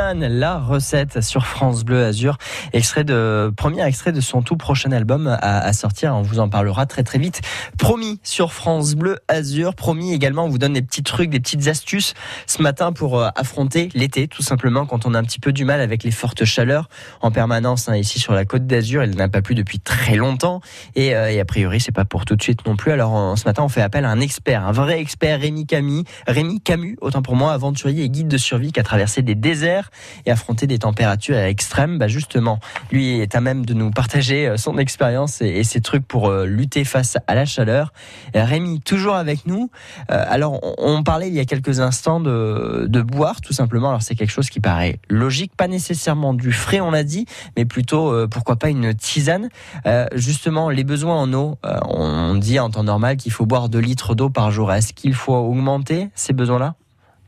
La 0.00 0.58
recette 0.58 1.22
sur 1.22 1.44
France 1.44 1.84
Bleu 1.84 2.04
Azur, 2.04 2.38
extrait 2.72 3.02
de 3.02 3.52
premier 3.56 3.84
extrait 3.84 4.12
de 4.12 4.20
son 4.20 4.42
tout 4.42 4.56
prochain 4.56 4.92
album 4.92 5.26
à, 5.26 5.58
à, 5.58 5.72
sortir. 5.72 6.14
On 6.14 6.22
vous 6.22 6.38
en 6.38 6.48
parlera 6.48 6.86
très 6.86 7.02
très 7.02 7.18
vite. 7.18 7.40
Promis 7.78 8.20
sur 8.22 8.52
France 8.52 8.94
Bleu 8.94 9.18
Azur. 9.26 9.74
Promis 9.74 10.14
également, 10.14 10.44
on 10.44 10.48
vous 10.50 10.58
donne 10.58 10.74
des 10.74 10.82
petits 10.82 11.02
trucs, 11.02 11.30
des 11.30 11.40
petites 11.40 11.66
astuces 11.66 12.14
ce 12.46 12.62
matin 12.62 12.92
pour 12.92 13.18
euh, 13.18 13.30
affronter 13.34 13.88
l'été, 13.92 14.28
tout 14.28 14.42
simplement 14.42 14.86
quand 14.86 15.04
on 15.04 15.14
a 15.14 15.18
un 15.18 15.24
petit 15.24 15.40
peu 15.40 15.52
du 15.52 15.64
mal 15.64 15.80
avec 15.80 16.04
les 16.04 16.12
fortes 16.12 16.44
chaleurs 16.44 16.88
en 17.20 17.32
permanence 17.32 17.88
hein, 17.88 17.96
ici 17.96 18.20
sur 18.20 18.34
la 18.34 18.44
Côte 18.44 18.68
d'Azur. 18.68 19.02
Il 19.02 19.16
n'a 19.16 19.28
pas 19.28 19.42
plu 19.42 19.56
depuis 19.56 19.80
très 19.80 20.14
longtemps 20.14 20.60
et, 20.94 21.16
euh, 21.16 21.32
et 21.32 21.40
a 21.40 21.44
priori 21.44 21.80
c'est 21.80 21.90
pas 21.90 22.04
pour 22.04 22.24
tout 22.24 22.36
de 22.36 22.42
suite 22.42 22.64
non 22.66 22.76
plus. 22.76 22.92
Alors 22.92 23.36
ce 23.36 23.44
matin, 23.46 23.64
on 23.64 23.68
fait 23.68 23.82
appel 23.82 24.04
à 24.04 24.10
un 24.10 24.20
expert, 24.20 24.64
un 24.64 24.72
vrai 24.72 25.00
expert, 25.00 25.40
Rémi 25.40 25.66
Camus, 25.66 26.04
Rémi 26.28 26.60
Camus, 26.60 26.96
autant 27.00 27.20
pour 27.20 27.34
moi, 27.34 27.52
aventurier 27.52 28.04
et 28.04 28.08
guide 28.08 28.28
de 28.28 28.38
survie 28.38 28.70
qui 28.70 28.78
a 28.78 28.84
traversé 28.84 29.22
des 29.22 29.34
déserts 29.34 29.87
et 30.26 30.30
affronté 30.30 30.66
des 30.66 30.78
températures 30.78 31.38
extrêmes. 31.38 31.98
Bah 31.98 32.08
justement, 32.08 32.60
lui 32.90 33.20
est 33.20 33.34
à 33.34 33.40
même 33.40 33.64
de 33.66 33.74
nous 33.74 33.90
partager 33.90 34.48
euh, 34.48 34.56
son 34.56 34.78
expérience 34.78 35.40
et, 35.40 35.64
ses 35.64 35.80
trucs 35.80 36.06
pour 36.06 36.28
euh, 36.28 36.46
lutter 36.46 36.84
face 36.84 37.18
à 37.26 37.34
la 37.34 37.44
chaleur. 37.44 37.92
Et 38.34 38.40
Rémi, 38.40 38.80
toujours 38.80 39.14
avec 39.14 39.46
nous. 39.46 39.70
Euh, 40.10 40.24
alors, 40.28 40.60
on, 40.78 41.02
parlait 41.02 41.28
il 41.28 41.34
y 41.34 41.40
a 41.40 41.44
quelques 41.44 41.80
instants 41.80 42.20
de, 42.20 43.02
boire, 43.02 43.40
tout 43.40 43.52
simplement. 43.52 43.88
Alors, 43.88 44.02
c'est 44.02 44.14
quelque 44.14 44.30
chose 44.30 44.50
qui 44.50 44.60
paraît 44.60 44.98
logique, 45.08 45.52
pas 45.56 45.68
nécessairement 45.68 46.34
du 46.34 46.52
frais, 46.52 46.80
on 46.80 46.90
l'a 46.90 47.04
dit, 47.04 47.26
mais 47.56 47.64
plutôt, 47.64 48.12
euh, 48.12 48.26
pourquoi 48.26 48.56
pas 48.56 48.68
une 48.68 48.94
tisane. 48.94 49.48
Euh, 49.86 50.06
justement, 50.14 50.70
les 50.70 50.84
besoins 50.84 51.16
en 51.16 51.32
eau, 51.32 51.56
on 51.62 52.34
dit 52.34 52.58
en 52.58 52.70
temps 52.70 52.84
normal 52.84 53.16
qu'il 53.16 53.32
faut 53.32 53.46
boire 53.46 53.68
2 53.68 53.78
litres 53.78 54.14
d'eau 54.14 54.30
par 54.30 54.50
jour. 54.50 54.72
Est-ce 54.72 54.92
qu'il 54.92 55.14
faut 55.14 55.34
augmenter 55.34 56.08
ces 56.14 56.32
besoins-là 56.32 56.74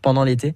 pendant 0.02 0.24
l'été? 0.24 0.54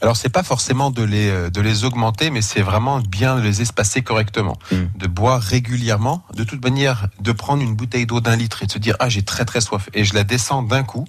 Alors 0.00 0.16
c'est 0.16 0.28
pas 0.28 0.42
forcément 0.42 0.90
de 0.90 1.02
les 1.02 1.50
de 1.50 1.60
les 1.60 1.84
augmenter, 1.84 2.30
mais 2.30 2.42
c'est 2.42 2.62
vraiment 2.62 3.00
bien 3.00 3.36
de 3.36 3.42
les 3.42 3.62
espacer 3.62 4.02
correctement, 4.02 4.56
mmh. 4.70 4.76
de 4.96 5.06
boire 5.06 5.40
régulièrement. 5.40 6.24
De 6.34 6.44
toute 6.44 6.62
manière, 6.64 7.08
de 7.20 7.32
prendre 7.32 7.62
une 7.62 7.74
bouteille 7.74 8.06
d'eau 8.06 8.20
d'un 8.20 8.36
litre 8.36 8.62
et 8.62 8.66
de 8.66 8.72
se 8.72 8.78
dire 8.78 8.96
ah 8.98 9.08
j'ai 9.08 9.22
très 9.22 9.44
très 9.44 9.60
soif 9.60 9.88
et 9.94 10.04
je 10.04 10.14
la 10.14 10.24
descends 10.24 10.62
d'un 10.62 10.82
coup. 10.82 11.06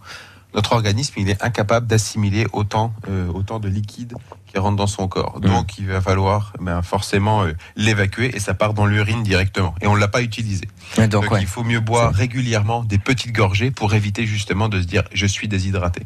Notre 0.55 0.73
organisme 0.73 1.13
il 1.17 1.29
est 1.29 1.43
incapable 1.43 1.87
d'assimiler 1.87 2.45
autant 2.53 2.93
euh, 3.09 3.27
autant 3.33 3.59
de 3.59 3.67
liquide 3.67 4.13
qui 4.45 4.59
rentre 4.59 4.75
dans 4.75 4.87
son 4.87 5.07
corps. 5.07 5.37
Mmh. 5.37 5.47
Donc 5.47 5.77
il 5.79 5.87
va 5.87 5.99
falloir 5.99 6.53
ben, 6.59 6.83
forcément 6.83 7.43
euh, 7.43 7.53
l'évacuer 7.75 8.35
et 8.35 8.39
ça 8.39 8.53
part 8.53 8.75
dans 8.75 8.85
l'urine 8.85 9.23
directement. 9.23 9.73
Et 9.81 9.87
on 9.87 9.95
l'a 9.95 10.07
pas 10.07 10.21
utilisé. 10.21 10.67
donc, 10.97 11.09
donc 11.09 11.31
ouais. 11.31 11.41
il 11.41 11.47
faut 11.47 11.63
mieux 11.63 11.79
boire 11.79 12.13
régulièrement 12.13 12.83
des 12.83 12.99
petites 12.99 13.31
gorgées 13.31 13.71
pour 13.71 13.95
éviter 13.95 14.27
justement 14.27 14.69
de 14.69 14.79
se 14.79 14.85
dire 14.85 15.03
je 15.11 15.25
suis 15.25 15.47
déshydraté 15.47 16.05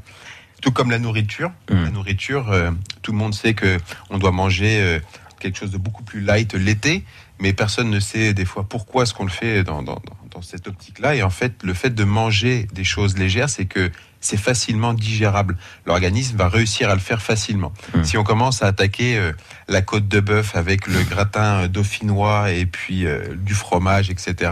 tout 0.61 0.71
comme 0.71 0.91
la 0.91 0.99
nourriture. 0.99 1.51
Mmh. 1.69 1.83
La 1.83 1.89
nourriture, 1.89 2.51
euh, 2.51 2.71
tout 3.01 3.11
le 3.11 3.17
monde 3.17 3.33
sait 3.33 3.53
que 3.53 3.77
on 4.09 4.17
doit 4.17 4.31
manger 4.31 4.79
euh, 4.81 4.99
quelque 5.39 5.57
chose 5.57 5.71
de 5.71 5.77
beaucoup 5.77 6.03
plus 6.03 6.21
light 6.21 6.53
l'été, 6.53 7.03
mais 7.39 7.53
personne 7.53 7.89
ne 7.89 7.99
sait 7.99 8.33
des 8.33 8.45
fois 8.45 8.65
pourquoi 8.67 9.03
est-ce 9.03 9.13
qu'on 9.13 9.25
le 9.25 9.31
fait 9.31 9.63
dans, 9.63 9.83
dans, 9.83 10.01
dans 10.31 10.41
cette 10.41 10.67
optique-là. 10.67 11.15
Et 11.15 11.23
en 11.23 11.29
fait, 11.29 11.63
le 11.63 11.73
fait 11.73 11.91
de 11.91 12.03
manger 12.03 12.67
des 12.73 12.83
choses 12.83 13.17
légères, 13.17 13.49
c'est 13.49 13.65
que 13.65 13.91
c'est 14.19 14.37
facilement 14.37 14.93
digérable. 14.93 15.57
L'organisme 15.85 16.37
va 16.37 16.49
réussir 16.49 16.89
à 16.89 16.95
le 16.95 16.99
faire 16.99 17.21
facilement. 17.21 17.71
Mmh. 17.93 18.03
Si 18.03 18.17
on 18.17 18.23
commence 18.23 18.63
à 18.63 18.67
attaquer 18.67 19.17
euh, 19.17 19.31
la 19.67 19.81
côte 19.81 20.07
de 20.07 20.19
bœuf 20.19 20.55
avec 20.55 20.87
le 20.87 21.03
gratin 21.03 21.67
dauphinois 21.67 22.51
et 22.51 22.65
puis 22.65 23.05
euh, 23.05 23.35
du 23.35 23.53
fromage, 23.53 24.09
etc., 24.09 24.51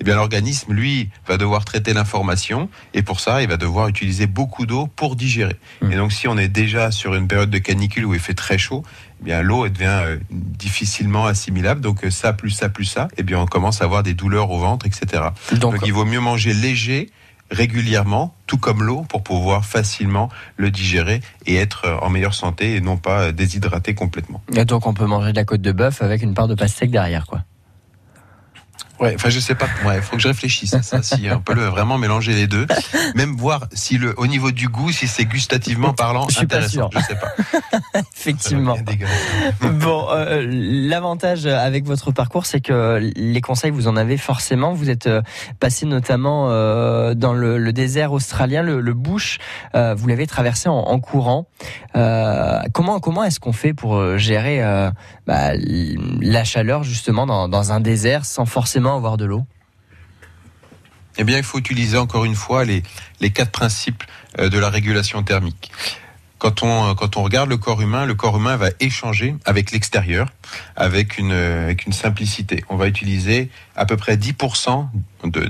eh 0.00 0.04
bien 0.04 0.16
l'organisme, 0.16 0.72
lui, 0.72 1.10
va 1.26 1.36
devoir 1.36 1.64
traiter 1.64 1.92
l'information 1.92 2.68
et 2.94 3.02
pour 3.02 3.20
ça, 3.20 3.42
il 3.42 3.48
va 3.48 3.56
devoir 3.56 3.88
utiliser 3.88 4.26
beaucoup 4.26 4.66
d'eau 4.66 4.86
pour 4.86 5.16
digérer. 5.16 5.56
Mmh. 5.82 5.92
Et 5.92 5.96
donc, 5.96 6.12
si 6.12 6.28
on 6.28 6.38
est 6.38 6.48
déjà 6.48 6.90
sur 6.90 7.14
une 7.14 7.28
période 7.28 7.50
de 7.50 7.58
canicule 7.58 8.06
où 8.06 8.14
il 8.14 8.20
fait 8.20 8.34
très 8.34 8.58
chaud, 8.58 8.82
eh 9.20 9.24
bien 9.24 9.42
l'eau 9.42 9.68
devient 9.68 10.00
euh, 10.04 10.18
difficilement 10.30 11.26
assimilable. 11.26 11.80
Donc 11.80 12.04
ça 12.10 12.32
plus 12.32 12.50
ça 12.50 12.68
plus 12.68 12.84
ça, 12.84 13.08
eh 13.16 13.22
bien 13.22 13.38
on 13.38 13.46
commence 13.46 13.82
à 13.82 13.84
avoir 13.84 14.02
des 14.02 14.14
douleurs 14.14 14.50
au 14.50 14.58
ventre, 14.58 14.86
etc. 14.86 15.24
Donc, 15.52 15.60
donc 15.60 15.86
il 15.86 15.92
vaut 15.92 16.04
mieux 16.04 16.20
manger 16.20 16.52
léger 16.52 17.10
régulièrement, 17.50 18.34
tout 18.46 18.58
comme 18.58 18.82
l'eau, 18.82 19.02
pour 19.08 19.22
pouvoir 19.22 19.64
facilement 19.64 20.28
le 20.56 20.70
digérer 20.70 21.20
et 21.46 21.56
être 21.56 21.98
en 22.02 22.10
meilleure 22.10 22.34
santé 22.34 22.76
et 22.76 22.80
non 22.80 22.96
pas 22.96 23.32
déshydraté 23.32 23.94
complètement. 23.94 24.42
Et 24.54 24.64
donc 24.64 24.86
on 24.86 24.94
peut 24.94 25.06
manger 25.06 25.32
de 25.32 25.36
la 25.36 25.44
côte 25.44 25.62
de 25.62 25.72
bœuf 25.72 26.02
avec 26.02 26.22
une 26.22 26.34
part 26.34 26.48
de 26.48 26.54
pastèque 26.54 26.90
derrière, 26.90 27.26
quoi. 27.26 27.42
Ouais, 29.00 29.14
enfin 29.14 29.28
je 29.28 29.40
sais 29.40 29.54
pas. 29.54 29.66
Ouais, 29.84 30.00
faut 30.00 30.16
que 30.16 30.22
je 30.22 30.28
réfléchisse 30.28 30.74
à 30.74 30.82
ça. 30.82 31.02
Si 31.02 31.28
on 31.32 31.40
peut 31.40 31.54
le, 31.54 31.64
vraiment 31.64 31.98
mélanger 31.98 32.32
les 32.32 32.46
deux, 32.46 32.66
même 33.14 33.36
voir 33.36 33.66
si 33.72 33.98
le, 33.98 34.14
au 34.18 34.26
niveau 34.26 34.50
du 34.50 34.68
goût, 34.68 34.90
si 34.92 35.06
c'est 35.06 35.24
gustativement 35.24 35.92
parlant 35.92 36.28
je 36.28 36.36
suis 36.36 36.44
intéressant. 36.44 36.88
Pas 36.88 37.00
sûr. 37.00 37.08
Je 37.10 37.14
sais 37.14 37.20
pas. 37.20 38.00
Effectivement. 38.16 38.76
bon, 39.60 40.06
euh, 40.10 40.46
l'avantage 40.48 41.46
avec 41.46 41.84
votre 41.84 42.12
parcours, 42.12 42.46
c'est 42.46 42.60
que 42.60 43.12
les 43.16 43.40
conseils 43.40 43.70
vous 43.70 43.88
en 43.88 43.96
avez 43.96 44.16
forcément. 44.16 44.72
Vous 44.72 44.90
êtes 44.90 45.08
passé 45.60 45.86
notamment 45.86 46.50
euh, 46.50 47.14
dans 47.14 47.32
le, 47.32 47.58
le, 47.58 47.72
désert 47.72 48.12
australien, 48.12 48.62
le, 48.62 48.80
le 48.80 48.94
bush. 48.94 49.38
Euh, 49.74 49.94
vous 49.94 50.08
l'avez 50.08 50.26
traversé 50.26 50.68
en, 50.68 50.74
en 50.74 51.00
courant. 51.00 51.48
Euh, 51.96 52.60
comment 52.72 53.00
comment 53.00 53.24
est-ce 53.24 53.40
qu'on 53.40 53.52
fait 53.52 53.74
pour 53.74 54.18
gérer 54.18 54.62
bah, 55.26 55.52
la 55.56 56.44
chaleur 56.44 56.82
justement 56.82 57.26
dans, 57.26 57.48
dans 57.48 57.72
un 57.72 57.80
désert 57.80 58.24
sans 58.24 58.46
forcément 58.46 58.85
avoir 58.94 59.16
de 59.16 59.24
l'eau 59.24 59.46
Eh 61.18 61.24
bien, 61.24 61.38
il 61.38 61.44
faut 61.44 61.58
utiliser 61.58 61.98
encore 61.98 62.24
une 62.24 62.36
fois 62.36 62.64
les, 62.64 62.82
les 63.20 63.30
quatre 63.30 63.50
principes 63.50 64.04
de 64.38 64.58
la 64.58 64.68
régulation 64.68 65.22
thermique. 65.22 65.72
Quand 66.38 66.62
on, 66.62 66.94
quand 66.94 67.16
on 67.16 67.22
regarde 67.22 67.48
le 67.48 67.56
corps 67.56 67.80
humain, 67.80 68.04
le 68.04 68.14
corps 68.14 68.36
humain 68.36 68.56
va 68.56 68.68
échanger 68.78 69.34
avec 69.46 69.72
l'extérieur 69.72 70.28
avec 70.76 71.16
une, 71.16 71.32
avec 71.32 71.86
une 71.86 71.94
simplicité. 71.94 72.62
On 72.68 72.76
va 72.76 72.88
utiliser 72.88 73.50
à 73.74 73.86
peu 73.86 73.96
près 73.96 74.16
10% 74.16 74.86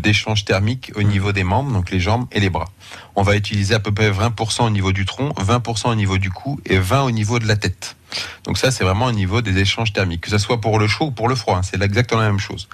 d'échange 0.00 0.44
thermique 0.44 0.92
au 0.94 1.02
niveau 1.02 1.32
des 1.32 1.42
membres, 1.42 1.72
donc 1.72 1.90
les 1.90 1.98
jambes 1.98 2.26
et 2.30 2.38
les 2.38 2.50
bras. 2.50 2.68
On 3.16 3.22
va 3.22 3.36
utiliser 3.36 3.74
à 3.74 3.80
peu 3.80 3.92
près 3.92 4.10
20% 4.10 4.62
au 4.64 4.70
niveau 4.70 4.92
du 4.92 5.04
tronc, 5.04 5.30
20% 5.38 5.90
au 5.90 5.94
niveau 5.96 6.18
du 6.18 6.30
cou 6.30 6.60
et 6.64 6.78
20% 6.78 7.06
au 7.06 7.10
niveau 7.10 7.40
de 7.40 7.48
la 7.48 7.56
tête. 7.56 7.96
Donc 8.44 8.56
ça, 8.56 8.70
c'est 8.70 8.84
vraiment 8.84 9.06
au 9.06 9.12
niveau 9.12 9.42
des 9.42 9.58
échanges 9.58 9.92
thermiques, 9.92 10.22
que 10.22 10.30
ce 10.30 10.38
soit 10.38 10.60
pour 10.60 10.78
le 10.78 10.86
chaud 10.86 11.06
ou 11.06 11.10
pour 11.10 11.28
le 11.28 11.34
froid, 11.34 11.56
hein, 11.56 11.62
c'est 11.62 11.82
exactement 11.82 12.20
la 12.20 12.28
même 12.28 12.38
chose. 12.38 12.68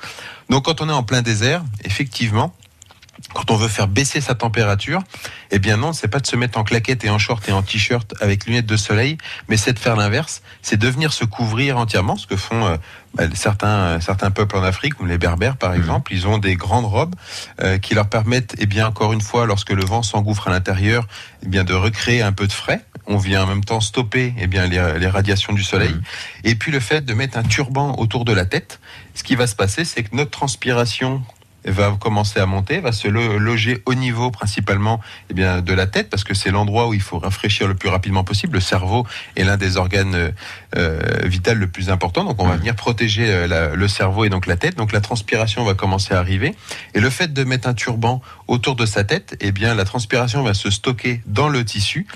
Donc 0.52 0.66
quand 0.66 0.82
on 0.82 0.88
est 0.90 0.92
en 0.92 1.02
plein 1.02 1.22
désert, 1.22 1.64
effectivement, 1.82 2.54
quand 3.34 3.50
on 3.50 3.56
veut 3.56 3.68
faire 3.68 3.88
baisser 3.88 4.20
sa 4.20 4.34
température, 4.34 5.02
eh 5.50 5.58
bien 5.58 5.76
non, 5.76 5.92
c'est 5.92 6.08
pas 6.08 6.20
de 6.20 6.26
se 6.26 6.36
mettre 6.36 6.58
en 6.58 6.64
claquette 6.64 7.04
et 7.04 7.10
en 7.10 7.18
short 7.18 7.46
et 7.48 7.52
en 7.52 7.62
t-shirt 7.62 8.14
avec 8.20 8.46
lunettes 8.46 8.66
de 8.66 8.76
soleil, 8.76 9.18
mais 9.48 9.56
c'est 9.56 9.72
de 9.72 9.78
faire 9.78 9.96
l'inverse, 9.96 10.42
c'est 10.62 10.76
de 10.76 10.88
venir 10.88 11.12
se 11.12 11.24
couvrir 11.24 11.78
entièrement, 11.78 12.16
ce 12.16 12.26
que 12.26 12.36
font 12.36 12.66
euh, 12.66 12.76
bah, 13.14 13.24
certains 13.34 14.00
certains 14.00 14.30
peuples 14.30 14.56
en 14.56 14.62
Afrique, 14.62 14.94
comme 14.94 15.08
les 15.08 15.18
Berbères 15.18 15.56
par 15.56 15.74
exemple, 15.74 16.12
mmh. 16.12 16.16
ils 16.16 16.26
ont 16.26 16.38
des 16.38 16.56
grandes 16.56 16.86
robes 16.86 17.14
euh, 17.62 17.78
qui 17.78 17.94
leur 17.94 18.08
permettent, 18.08 18.54
eh 18.58 18.66
bien 18.66 18.86
encore 18.86 19.12
une 19.12 19.20
fois, 19.20 19.46
lorsque 19.46 19.70
le 19.70 19.84
vent 19.84 20.02
s'engouffre 20.02 20.48
à 20.48 20.50
l'intérieur, 20.50 21.06
eh 21.42 21.48
bien 21.48 21.64
de 21.64 21.74
recréer 21.74 22.22
un 22.22 22.32
peu 22.32 22.46
de 22.46 22.52
frais. 22.52 22.84
On 23.06 23.16
vient 23.16 23.42
en 23.42 23.46
même 23.46 23.64
temps 23.64 23.80
stopper 23.80 24.32
eh 24.38 24.46
bien 24.46 24.66
les, 24.66 24.98
les 24.98 25.08
radiations 25.08 25.52
du 25.52 25.62
soleil, 25.62 25.92
mmh. 25.92 26.02
et 26.44 26.54
puis 26.54 26.72
le 26.72 26.80
fait 26.80 27.02
de 27.04 27.14
mettre 27.14 27.36
un 27.38 27.42
turban 27.42 27.96
autour 27.98 28.24
de 28.24 28.32
la 28.32 28.46
tête. 28.46 28.80
Ce 29.14 29.22
qui 29.22 29.34
va 29.34 29.46
se 29.46 29.54
passer, 29.54 29.84
c'est 29.84 30.02
que 30.04 30.16
notre 30.16 30.30
transpiration 30.30 31.22
va 31.64 31.96
commencer 31.98 32.40
à 32.40 32.46
monter, 32.46 32.80
va 32.80 32.92
se 32.92 33.08
loger 33.08 33.82
au 33.86 33.94
niveau 33.94 34.30
principalement 34.30 35.00
eh 35.30 35.34
bien, 35.34 35.60
de 35.60 35.72
la 35.72 35.86
tête, 35.86 36.10
parce 36.10 36.24
que 36.24 36.34
c'est 36.34 36.50
l'endroit 36.50 36.88
où 36.88 36.94
il 36.94 37.00
faut 37.00 37.18
rafraîchir 37.18 37.68
le 37.68 37.74
plus 37.74 37.88
rapidement 37.88 38.24
possible. 38.24 38.54
Le 38.54 38.60
cerveau 38.60 39.06
est 39.36 39.44
l'un 39.44 39.56
des 39.56 39.76
organes 39.76 40.32
euh, 40.76 41.00
vitaux 41.24 41.54
le 41.54 41.66
plus 41.66 41.90
important, 41.90 42.24
donc 42.24 42.40
on 42.42 42.46
va 42.46 42.56
venir 42.56 42.74
protéger 42.74 43.26
euh, 43.28 43.46
la, 43.46 43.74
le 43.74 43.88
cerveau 43.88 44.24
et 44.24 44.28
donc 44.28 44.46
la 44.46 44.56
tête. 44.56 44.76
Donc 44.76 44.92
la 44.92 45.00
transpiration 45.00 45.64
va 45.64 45.74
commencer 45.74 46.14
à 46.14 46.18
arriver, 46.18 46.54
et 46.94 47.00
le 47.00 47.10
fait 47.10 47.32
de 47.32 47.44
mettre 47.44 47.68
un 47.68 47.74
turban 47.74 48.20
autour 48.48 48.76
de 48.76 48.86
sa 48.86 49.04
tête, 49.04 49.36
eh 49.40 49.52
bien 49.52 49.74
la 49.74 49.84
transpiration 49.84 50.42
va 50.42 50.54
se 50.54 50.70
stocker 50.70 51.20
dans 51.26 51.48
le 51.48 51.64
tissu, 51.64 52.06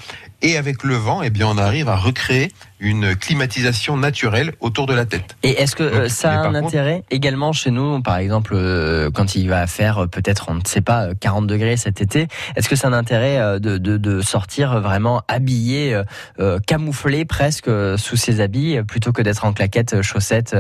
et 0.43 0.57
avec 0.57 0.83
le 0.83 0.95
vent, 0.97 1.23
eh 1.23 1.31
bien, 1.31 1.47
on 1.47 1.59
arrive 1.59 1.89
à 1.89 1.97
recréer 1.97 2.53
une 2.79 3.17
climatisation 3.17 3.97
naturelle 3.97 4.53
autour 4.61 4.87
de 4.87 4.93
la 4.93 5.07
tête. 5.07 5.37
Et 5.43 5.63
est-ce 5.63 5.75
que 5.75 6.01
Donc, 6.03 6.11
ça 6.11 6.33
a 6.33 6.47
un 6.47 6.55
intérêt 6.55 7.05
également 7.11 7.53
chez 7.53 7.71
nous, 7.71 8.03
par 8.03 8.19
exemple, 8.19 8.53
euh, 8.55 9.11
quand 9.11 9.35
il 9.35 9.49
va 9.49 9.67
faire 9.67 10.07
peut-être, 10.11 10.47
on 10.49 10.55
ne 10.55 10.61
sait 10.67 10.83
pas, 10.83 11.15
40 11.15 11.47
degrés 11.47 11.77
cet 11.77 12.03
été, 12.03 12.29
est-ce 12.55 12.69
que 12.69 12.77
c'est 12.77 12.87
un 12.87 12.93
intérêt 12.93 13.59
de, 13.61 13.79
de, 13.79 13.97
de, 13.97 14.21
sortir 14.21 14.81
vraiment 14.81 15.23
habillé, 15.29 16.03
euh, 16.39 16.59
camouflé 16.67 17.25
presque 17.25 17.71
sous 17.97 18.17
ses 18.17 18.41
habits, 18.41 18.79
plutôt 18.87 19.13
que 19.13 19.23
d'être 19.23 19.45
en 19.45 19.53
claquettes, 19.53 20.03
chaussettes 20.03 20.57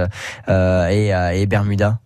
euh, 0.48 0.88
et, 0.88 1.40
et 1.40 1.46
Bermuda? 1.46 1.98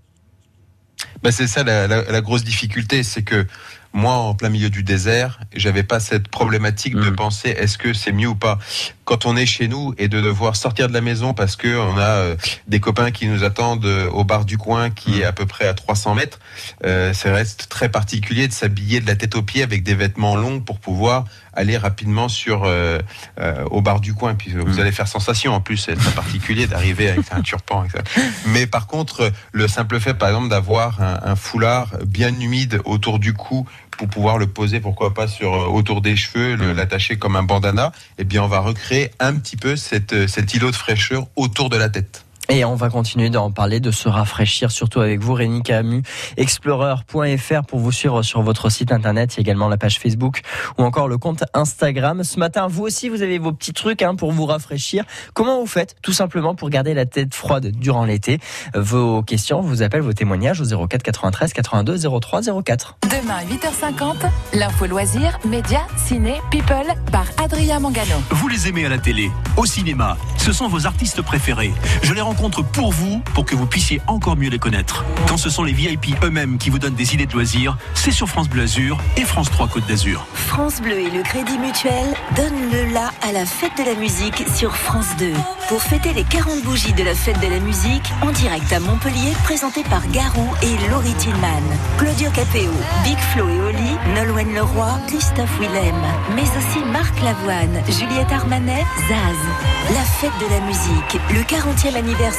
Bah 1.23 1.33
c'est 1.33 1.47
ça 1.47 1.62
la, 1.65 1.87
la, 1.87 2.03
la, 2.03 2.21
grosse 2.21 2.45
difficulté, 2.45 3.03
c'est 3.03 3.23
que 3.23 3.47
moi 3.92 4.12
en 4.14 4.35
plein 4.35 4.49
milieu 4.50 4.70
du 4.70 4.82
désert, 4.82 5.40
j'avais 5.54 5.82
pas 5.82 5.99
cette 6.00 6.28
problématique 6.28 6.94
de 6.94 7.11
Mm. 7.11 7.16
penser 7.16 7.49
est-ce 7.50 7.76
que 7.76 7.92
c'est 7.92 8.12
mieux 8.12 8.28
ou 8.28 8.35
pas? 8.37 8.59
Quand 9.04 9.26
on 9.26 9.37
est 9.37 9.47
chez 9.47 9.66
nous 9.66 9.92
et 9.99 10.06
de 10.06 10.20
devoir 10.20 10.54
sortir 10.54 10.87
de 10.88 10.92
la 10.92 11.00
maison 11.00 11.35
parce 11.35 11.56
que 11.56 11.76
on 11.76 11.99
a 11.99 12.02
euh, 12.02 12.37
des 12.68 12.78
copains 12.78 13.11
qui 13.11 13.26
nous 13.26 13.42
attendent 13.42 13.85
euh, 13.85 14.09
au 14.11 14.23
bar 14.23 14.44
du 14.44 14.59
coin 14.59 14.90
qui 14.90 15.11
Mm. 15.11 15.20
est 15.20 15.25
à 15.25 15.32
peu 15.32 15.47
près 15.47 15.66
à 15.66 15.75
300 15.75 16.14
mètres, 16.14 16.38
euh, 16.85 17.12
ça 17.12 17.32
reste 17.32 17.68
très 17.68 17.88
particulier 17.88 18.47
de 18.47 18.52
s'habiller 18.52 19.00
de 19.00 19.06
la 19.09 19.16
tête 19.16 19.35
aux 19.35 19.42
pieds 19.42 19.62
avec 19.64 19.82
des 19.82 19.94
vêtements 19.94 20.37
longs 20.37 20.61
pour 20.61 20.78
pouvoir 20.78 21.25
aller 21.52 21.76
rapidement 21.76 22.28
sur 22.28 22.64
euh, 22.64 22.99
euh, 23.40 23.64
au 23.71 23.80
bar 23.83 24.00
du 24.00 24.14
coin. 24.14 24.35
Puis 24.35 24.52
vous 24.52 24.76
Mm. 24.76 24.80
allez 24.80 24.92
faire 24.92 25.09
sensation 25.09 25.52
en 25.54 25.61
plus, 25.61 25.76
c'est 25.76 25.97
très 25.97 26.12
particulier 26.12 26.66
d'arriver 26.66 27.09
avec 27.11 27.33
un 27.33 27.42
ça. 27.45 27.99
Mais 28.47 28.66
par 28.66 28.87
contre, 28.87 29.33
le 29.52 29.69
simple 29.69 29.99
fait, 30.00 30.14
par 30.14 30.28
exemple, 30.28 30.49
d'avoir 30.49 31.00
un, 31.02 31.21
un 31.25 31.37
foulard 31.37 31.88
bien 32.07 32.28
humide 32.40 32.80
autour 32.85 33.19
du 33.19 33.33
cou 33.35 33.66
pour 33.90 34.09
pouvoir 34.09 34.38
le 34.38 34.47
poser, 34.47 34.80
pourquoi 34.80 35.12
pas 35.14 35.28
sur 35.28 35.54
euh, 35.54 35.66
autour 35.66 36.00
des 36.00 36.16
cheveux, 36.16 36.54
le- 36.57 36.73
Mm. 36.73 36.76
l'attacher 36.76 37.16
comme 37.19 37.37
un 37.37 37.42
bandana, 37.42 37.92
eh 38.19 38.25
bien, 38.25 38.42
on 38.42 38.49
va 38.49 38.61
recréer 38.61 39.11
un 39.19 39.35
petit 39.35 39.57
peu 39.57 39.76
cette, 39.76 40.26
cet 40.28 40.54
îlot 40.54 40.71
de 40.71 40.76
fraîcheur 40.76 41.26
autour 41.37 41.69
de 41.71 41.76
la 41.76 41.88
tête. 41.88 42.25
Et 42.52 42.64
on 42.64 42.75
va 42.75 42.90
continuer 42.90 43.30
d'en 43.30 43.52
parler, 43.52 43.78
de 43.78 43.92
se 43.92 44.09
rafraîchir, 44.09 44.73
surtout 44.73 45.00
avec 45.00 45.21
vous, 45.21 45.35
Rémi 45.35 45.62
Camus, 45.62 46.02
explorer.fr 46.37 47.62
pour 47.69 47.78
vous 47.78 47.92
suivre 47.92 48.23
sur 48.23 48.42
votre 48.42 48.71
site 48.71 48.90
internet. 48.90 49.35
Il 49.35 49.37
y 49.37 49.38
a 49.38 49.42
également 49.42 49.69
la 49.69 49.76
page 49.76 50.00
Facebook 50.00 50.40
ou 50.76 50.83
encore 50.83 51.07
le 51.07 51.16
compte 51.16 51.45
Instagram. 51.54 52.25
Ce 52.25 52.40
matin, 52.40 52.66
vous 52.66 52.83
aussi, 52.83 53.09
vous 53.09 53.23
avez 53.23 53.38
vos 53.38 53.52
petits 53.52 53.73
trucs 53.73 54.02
hein, 54.02 54.16
pour 54.16 54.33
vous 54.33 54.47
rafraîchir. 54.47 55.04
Comment 55.33 55.61
vous 55.61 55.69
faites 55.69 55.95
Tout 56.02 56.12
simplement 56.12 56.57
pour 56.57 56.71
garder 56.71 56.92
la 56.92 57.07
tête 57.07 57.37
froide 57.37 57.71
durant 57.71 58.04
l'été? 58.04 58.40
Vos 58.75 59.23
questions, 59.23 59.61
vous 59.61 59.83
appelez 59.83 60.02
vos 60.02 60.12
témoignages 60.12 60.61
au 60.61 60.88
04 60.88 61.04
93 61.04 61.52
82 61.52 61.99
03 62.21 62.42
04. 62.64 62.97
Demain, 63.02 63.42
8h50, 63.49 64.28
l'info 64.54 64.87
loisir, 64.87 65.38
médias, 65.45 65.87
ciné, 65.97 66.40
people, 66.50 66.95
par 67.12 67.26
Adrien 67.40 67.78
Mangano. 67.78 68.16
Vous 68.30 68.49
les 68.49 68.66
aimez 68.66 68.87
à 68.87 68.88
la 68.88 68.99
télé, 68.99 69.30
au 69.57 69.66
cinéma. 69.66 70.16
Ce 70.37 70.52
sont 70.52 70.66
vos 70.66 70.87
artistes 70.87 71.23
préférés. 71.23 71.73
Je 72.02 72.12
les 72.12 72.21
rencontre 72.21 72.39
pour 72.49 72.92
vous, 72.92 73.20
pour 73.35 73.44
que 73.44 73.54
vous 73.54 73.66
puissiez 73.66 74.00
encore 74.06 74.37
mieux 74.37 74.49
les 74.49 74.59
connaître. 74.59 75.04
Quand 75.28 75.37
ce 75.37 75.50
sont 75.50 75.62
les 75.62 75.73
VIP 75.73 76.14
eux-mêmes 76.25 76.56
qui 76.56 76.70
vous 76.70 76.78
donnent 76.78 76.94
des 76.94 77.14
idées 77.14 77.26
de 77.26 77.32
loisirs, 77.32 77.76
c'est 77.94 78.11
sur 78.11 78.28
France 78.28 78.49
Bleu 78.49 78.62
Azur 78.62 78.99
et 79.16 79.25
France 79.25 79.50
3 79.50 79.68
Côte 79.68 79.87
d'Azur. 79.87 80.26
France 80.35 80.80
Bleu 80.80 80.99
et 80.99 81.11
le 81.11 81.23
Crédit 81.23 81.59
Mutuel 81.59 82.14
donnent 82.37 82.70
le 82.73 82.92
la 82.94 83.11
à 83.23 83.32
la 83.32 83.44
fête 83.44 83.76
de 83.76 83.85
la 83.85 83.94
musique 83.94 84.44
sur 84.56 84.75
France 84.75 85.09
2. 85.18 85.32
Pour 85.68 85.82
fêter 85.82 86.12
les 86.14 86.25
40 86.25 86.62
bougies 86.62 86.94
de 86.94 87.04
la 87.04 87.14
fête 87.14 87.38
de 87.40 87.47
la 87.47 87.61
musique, 87.61 88.11
en 88.23 88.30
direct 88.30 88.73
à 88.73 88.80
Montpellier, 88.80 89.32
présenté 89.44 89.82
par 89.85 90.06
Garou 90.09 90.49
et 90.62 90.88
Laurie 90.90 91.14
Tillman. 91.14 91.62
Claudio 91.99 92.30
Capéo, 92.30 92.73
Big 93.04 93.18
Flo 93.32 93.49
et 93.49 93.61
Oli, 93.61 94.14
Nolwenn 94.14 94.54
Leroy, 94.54 94.99
Christophe 95.09 95.61
Willem, 95.61 95.94
mais 96.35 96.42
aussi 96.42 96.85
Marc 96.90 97.14
Lavoine, 97.23 97.82
Juliette 97.87 98.32
Armanet, 98.32 98.85
Zaz. 99.09 99.94
La 99.94 100.02
fête 100.02 100.38
de 100.40 100.54
la 100.54 100.61
musique, 100.66 101.20
le 101.30 101.42
40e 101.42 101.97
anniversaire 101.97 102.30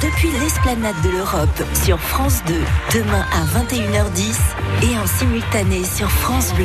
depuis 0.00 0.30
l'esplanade 0.40 0.94
de 1.04 1.10
l'Europe 1.10 1.62
sur 1.84 2.00
France 2.00 2.42
2, 2.46 2.54
demain 2.94 3.26
à 3.30 3.44
21h10 3.58 4.38
et 4.82 4.98
en 4.98 5.06
simultané 5.06 5.84
sur 5.84 6.10
France 6.10 6.54
Bleu. 6.54 6.64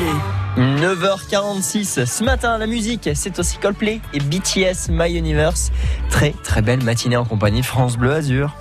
9h46 0.56 2.06
ce 2.06 2.24
matin 2.24 2.56
la 2.56 2.66
musique 2.66 3.10
c'est 3.14 3.38
aussi 3.38 3.58
Coldplay 3.58 4.00
et 4.14 4.18
BTS 4.18 4.88
My 4.88 5.12
Universe. 5.12 5.70
Très 6.08 6.32
très 6.42 6.62
belle 6.62 6.82
matinée 6.82 7.16
en 7.16 7.26
compagnie 7.26 7.62
France 7.62 7.98
Bleu 7.98 8.12
Azur 8.12 8.56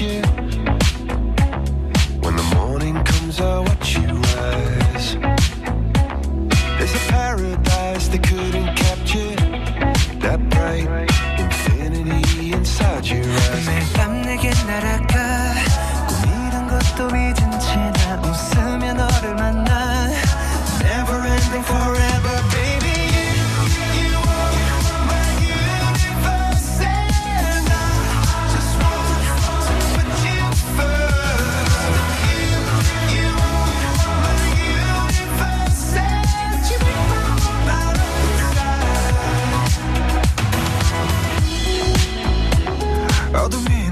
you. 0.00 0.31
Tá 43.42 43.48
Proud 43.48 43.54
of 43.54 43.91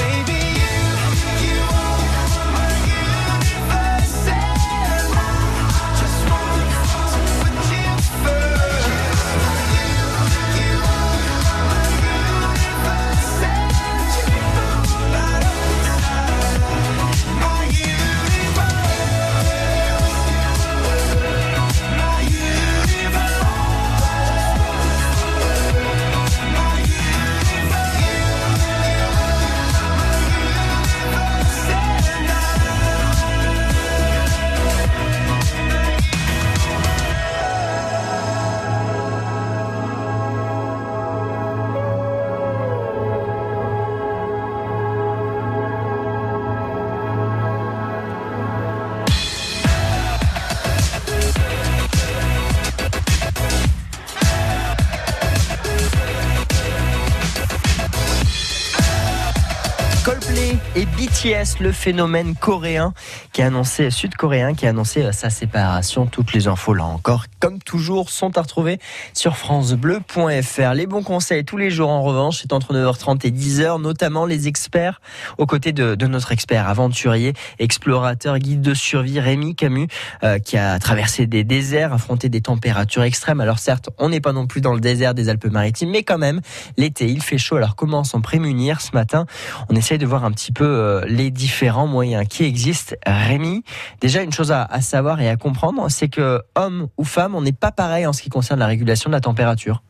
BTS, 61.21 61.59
le 61.61 61.71
phénomène 61.71 62.35
coréen 62.35 62.93
qui 63.31 63.43
a 63.43 63.47
annoncé, 63.47 63.91
sud-coréen 63.91 64.55
qui 64.55 64.65
a 64.65 64.69
annoncé 64.69 65.03
euh, 65.03 65.11
sa 65.11 65.29
séparation. 65.29 66.07
Toutes 66.07 66.33
les 66.33 66.47
infos 66.47 66.73
là 66.73 66.85
encore, 66.85 67.25
comme 67.39 67.59
toujours, 67.59 68.09
sont 68.09 68.37
à 68.39 68.41
retrouver 68.41 68.79
sur 69.13 69.37
francebleu.fr. 69.37 70.73
Les 70.73 70.87
bons 70.87 71.03
conseils 71.03 71.45
tous 71.45 71.57
les 71.57 71.69
jours 71.69 71.89
en 71.89 72.01
revanche, 72.01 72.39
c'est 72.41 72.53
entre 72.53 72.73
9h30 72.73 73.27
et 73.27 73.31
10h, 73.31 73.79
notamment 73.81 74.25
les 74.25 74.47
experts 74.47 74.99
aux 75.37 75.45
côtés 75.45 75.73
de, 75.73 75.95
notre 76.07 76.31
expert 76.31 76.67
aventurier, 76.67 77.33
explorateur, 77.59 78.39
guide 78.39 78.61
de 78.61 78.73
survie 78.73 79.19
Rémi 79.19 79.55
Camus, 79.55 79.87
euh, 80.23 80.39
qui 80.39 80.57
a 80.57 80.79
traversé 80.79 81.27
des 81.27 81.43
déserts, 81.43 81.93
affronté 81.93 82.29
des 82.29 82.41
températures 82.41 83.03
extrêmes. 83.03 83.41
Alors 83.41 83.59
certes, 83.59 83.91
on 83.99 84.09
n'est 84.09 84.21
pas 84.21 84.33
non 84.33 84.47
plus 84.47 84.61
dans 84.61 84.73
le 84.73 84.81
désert 84.81 85.13
des 85.13 85.29
Alpes-Maritimes, 85.29 85.91
mais 85.91 86.01
quand 86.01 86.17
même, 86.17 86.41
l'été, 86.77 87.05
il 87.05 87.21
fait 87.21 87.37
chaud. 87.37 87.57
Alors 87.57 87.75
comment 87.75 88.03
s'en 88.03 88.21
prémunir 88.21 88.81
ce 88.81 88.91
matin? 88.93 89.27
On 89.69 89.75
essaye 89.75 89.99
de 89.99 90.05
voir 90.07 90.25
un 90.25 90.31
petit 90.31 90.51
peu 90.51 90.65
euh, 90.65 91.10
les 91.11 91.29
différents 91.29 91.87
moyens 91.87 92.27
qui 92.27 92.43
existent. 92.43 92.95
Rémi, 93.05 93.63
déjà 93.99 94.23
une 94.23 94.31
chose 94.31 94.51
à, 94.51 94.81
savoir 94.81 95.21
et 95.21 95.29
à 95.29 95.35
comprendre, 95.35 95.89
c'est 95.89 96.09
que 96.09 96.41
homme 96.55 96.87
ou 96.97 97.03
femme, 97.03 97.35
on 97.35 97.41
n'est 97.41 97.51
pas 97.51 97.71
pareil 97.71 98.07
en 98.07 98.13
ce 98.13 98.21
qui 98.21 98.29
concerne 98.29 98.59
la 98.59 98.67
régulation 98.67 99.09
de 99.09 99.15
la 99.15 99.21
température. 99.21 99.83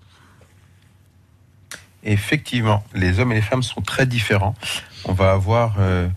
Effectivement, 2.04 2.84
les 2.94 3.20
hommes 3.20 3.32
et 3.32 3.36
les 3.36 3.42
femmes 3.42 3.64
sont 3.64 3.82
très 3.82 4.08
différents. 4.08 4.56
On 5.06 5.14
va 5.14 5.32
avoir 5.32 5.76
euh, 5.80 6.10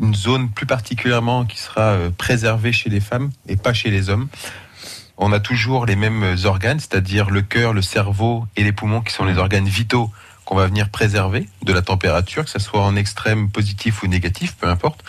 une 0.00 0.14
zone 0.14 0.50
plus 0.50 0.66
particulièrement 0.66 1.44
qui 1.44 1.58
sera 1.58 1.92
euh, 1.92 2.10
préservée 2.16 2.72
chez 2.72 2.88
les 2.88 3.00
femmes 3.00 3.30
et 3.48 3.56
pas 3.56 3.72
chez 3.72 3.90
les 3.90 4.10
hommes. 4.10 4.28
On 5.16 5.32
a 5.32 5.40
toujours 5.40 5.86
les 5.86 5.96
mêmes 5.96 6.36
organes, 6.44 6.80
c'est-à-dire 6.80 7.30
le 7.30 7.42
cœur, 7.42 7.72
le 7.72 7.82
cerveau 7.82 8.46
et 8.56 8.64
les 8.64 8.72
poumons 8.72 9.00
qui 9.00 9.12
sont 9.12 9.24
les 9.24 9.38
organes 9.38 9.66
vitaux 9.66 10.10
qu'on 10.44 10.54
va 10.54 10.66
venir 10.66 10.88
préserver 10.90 11.48
de 11.62 11.72
la 11.72 11.82
température, 11.82 12.44
que 12.44 12.50
ce 12.50 12.58
soit 12.58 12.82
en 12.82 12.96
extrême 12.96 13.50
positif 13.50 14.02
ou 14.02 14.06
négatif, 14.06 14.54
peu 14.56 14.68
importe. 14.68 15.02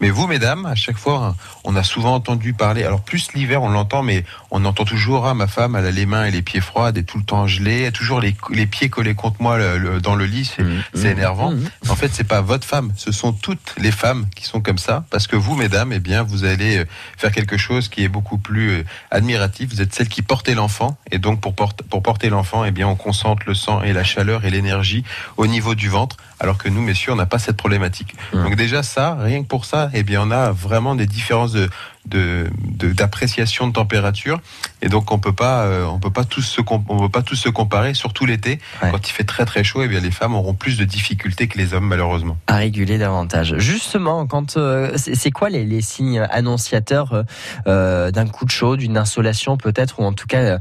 Mais 0.00 0.10
vous, 0.10 0.26
mesdames, 0.26 0.66
à 0.66 0.74
chaque 0.74 0.98
fois, 0.98 1.34
on 1.64 1.76
a 1.76 1.82
souvent 1.82 2.14
entendu 2.14 2.52
parler. 2.52 2.84
Alors 2.84 3.00
plus 3.00 3.32
l'hiver, 3.34 3.62
on 3.62 3.68
l'entend, 3.70 4.02
mais 4.02 4.24
on 4.50 4.64
entend 4.64 4.84
toujours 4.84 5.26
ah 5.26 5.34
ma 5.34 5.46
femme, 5.46 5.76
elle 5.76 5.86
a 5.86 5.90
les 5.90 6.04
mains 6.06 6.24
et 6.26 6.30
les 6.30 6.42
pieds 6.42 6.60
froids, 6.60 6.90
elle 6.90 6.98
est 6.98 7.02
tout 7.04 7.18
le 7.18 7.24
temps 7.24 7.46
gelée, 7.46 7.82
elle 7.82 7.86
a 7.88 7.92
toujours 7.92 8.20
les, 8.20 8.36
les 8.50 8.66
pieds 8.66 8.88
collés 8.88 9.14
contre 9.14 9.40
moi 9.42 9.56
le- 9.58 9.78
le- 9.78 10.00
dans 10.00 10.14
le 10.14 10.26
lit, 10.26 10.44
c'est 10.44 10.62
c'est 10.94 11.08
énervant. 11.10 11.52
En 11.88 11.96
fait, 11.96 12.10
c'est 12.12 12.24
pas 12.24 12.40
votre 12.40 12.66
femme, 12.66 12.92
ce 12.96 13.12
sont 13.12 13.32
toutes 13.32 13.74
les 13.78 13.92
femmes 13.92 14.26
qui 14.34 14.44
sont 14.44 14.60
comme 14.60 14.78
ça, 14.78 15.04
parce 15.10 15.26
que 15.26 15.36
vous, 15.36 15.54
mesdames, 15.54 15.92
eh 15.92 16.00
bien, 16.00 16.22
vous 16.22 16.44
allez 16.44 16.78
euh, 16.78 16.84
faire 17.16 17.32
quelque 17.32 17.56
chose 17.56 17.88
qui 17.88 18.02
est 18.04 18.08
beaucoup 18.08 18.38
plus 18.38 18.70
euh, 18.70 18.84
admiratif. 19.10 19.70
Vous 19.70 19.80
êtes 19.80 19.94
celle 19.94 20.08
qui 20.08 20.22
portez 20.22 20.54
l'enfant, 20.54 20.96
et 21.10 21.18
donc 21.18 21.40
pour, 21.40 21.54
porte- 21.54 21.82
pour 21.82 22.02
porter 22.02 22.28
l'enfant, 22.30 22.64
eh 22.64 22.70
bien, 22.72 22.88
on 22.88 22.96
concentre 22.96 23.42
le 23.46 23.54
sang 23.54 23.82
et 23.82 23.92
la 23.92 24.04
chaleur 24.04 24.44
et 24.44 24.50
l'énergie 24.50 25.04
au 25.36 25.46
niveau 25.46 25.74
du 25.74 25.88
ventre, 25.88 26.16
alors 26.40 26.58
que 26.58 26.68
nous, 26.68 26.82
messieurs, 26.82 27.12
on 27.12 27.16
n'a 27.16 27.26
pas 27.26 27.38
cette 27.38 27.56
problématique. 27.56 28.14
Donc 28.32 28.56
déjà 28.56 28.82
ça, 28.82 29.16
rien 29.20 29.42
que 29.42 29.48
pour 29.48 29.64
ça, 29.64 29.83
eh 29.92 30.02
bien, 30.02 30.22
on 30.22 30.30
a 30.30 30.50
vraiment 30.52 30.94
des 30.94 31.06
différences 31.06 31.52
de 31.52 31.68
de- 32.06 32.50
de- 32.68 32.92
d'appréciation 32.92 33.66
de, 33.66 33.72
température. 33.72 34.40
Et 34.82 34.88
donc 34.88 35.10
on 35.10 35.18
peut 35.18 35.32
pas 35.32 35.62
euh, 35.62 35.86
on 35.86 35.98
peut 35.98 36.10
pas 36.10 36.24
tous 36.24 36.42
se 36.42 36.60
on 36.68 36.78
peut 36.98 37.08
pas 37.08 37.22
tous 37.22 37.36
se 37.36 37.48
comparer 37.48 37.94
surtout 37.94 38.26
l'été. 38.26 38.60
Quand 38.80 39.08
il 39.08 39.12
fait 39.12 39.24
très 39.24 39.46
très 39.46 39.64
chaud 39.64 39.82
et 39.82 39.88
bien 39.88 40.00
les 40.00 40.10
femmes 40.10 40.34
auront 40.34 40.52
plus 40.52 40.76
de 40.76 40.84
difficultés 40.84 41.48
que 41.48 41.56
les 41.56 41.72
hommes 41.72 41.86
malheureusement. 41.86 42.36
À 42.46 42.56
réguler 42.56 42.98
davantage. 42.98 43.56
Justement, 43.56 44.26
quand 44.26 44.58
euh, 44.58 44.92
c'est 44.96 45.30
quoi 45.30 45.48
les, 45.48 45.64
les 45.64 45.80
signes 45.80 46.20
annonciateurs 46.30 47.24
euh, 47.66 48.10
d'un 48.10 48.26
coup 48.26 48.44
de 48.44 48.50
chaud, 48.50 48.76
d'une 48.76 48.98
insolation 48.98 49.56
peut-être, 49.56 49.98
ou 50.00 50.04
en 50.04 50.12
tout 50.12 50.26
cas 50.26 50.58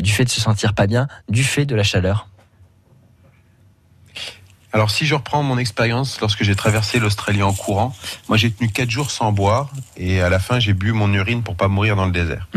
du 0.00 0.12
fait 0.12 0.24
de 0.24 0.30
se 0.30 0.42
sentir 0.42 0.74
pas 0.74 0.86
bien, 0.86 1.08
du 1.30 1.42
fait 1.42 1.64
de 1.64 1.74
la 1.74 1.82
chaleur? 1.84 2.28
Alors 4.74 4.90
si 4.90 5.04
je 5.04 5.14
reprends 5.14 5.42
mon 5.42 5.58
expérience 5.58 6.20
lorsque 6.20 6.44
j'ai 6.44 6.54
traversé 6.56 6.98
l'Australie 6.98 7.42
en 7.42 7.52
courant, 7.52 7.94
moi 8.28 8.38
j'ai 8.38 8.50
tenu 8.50 8.70
quatre 8.70 8.90
jours 8.90 9.10
sans 9.10 9.30
boire 9.30 9.70
et 9.98 10.22
à 10.22 10.30
la 10.30 10.38
fin 10.38 10.60
j'ai 10.60 10.72
bu 10.72 10.92
mon 10.92 11.12
urine 11.12 11.42
pour 11.42 11.56
pas 11.56 11.68
mourir 11.68 11.94
dans 11.94 12.06
le 12.06 12.12
désert. 12.12 12.48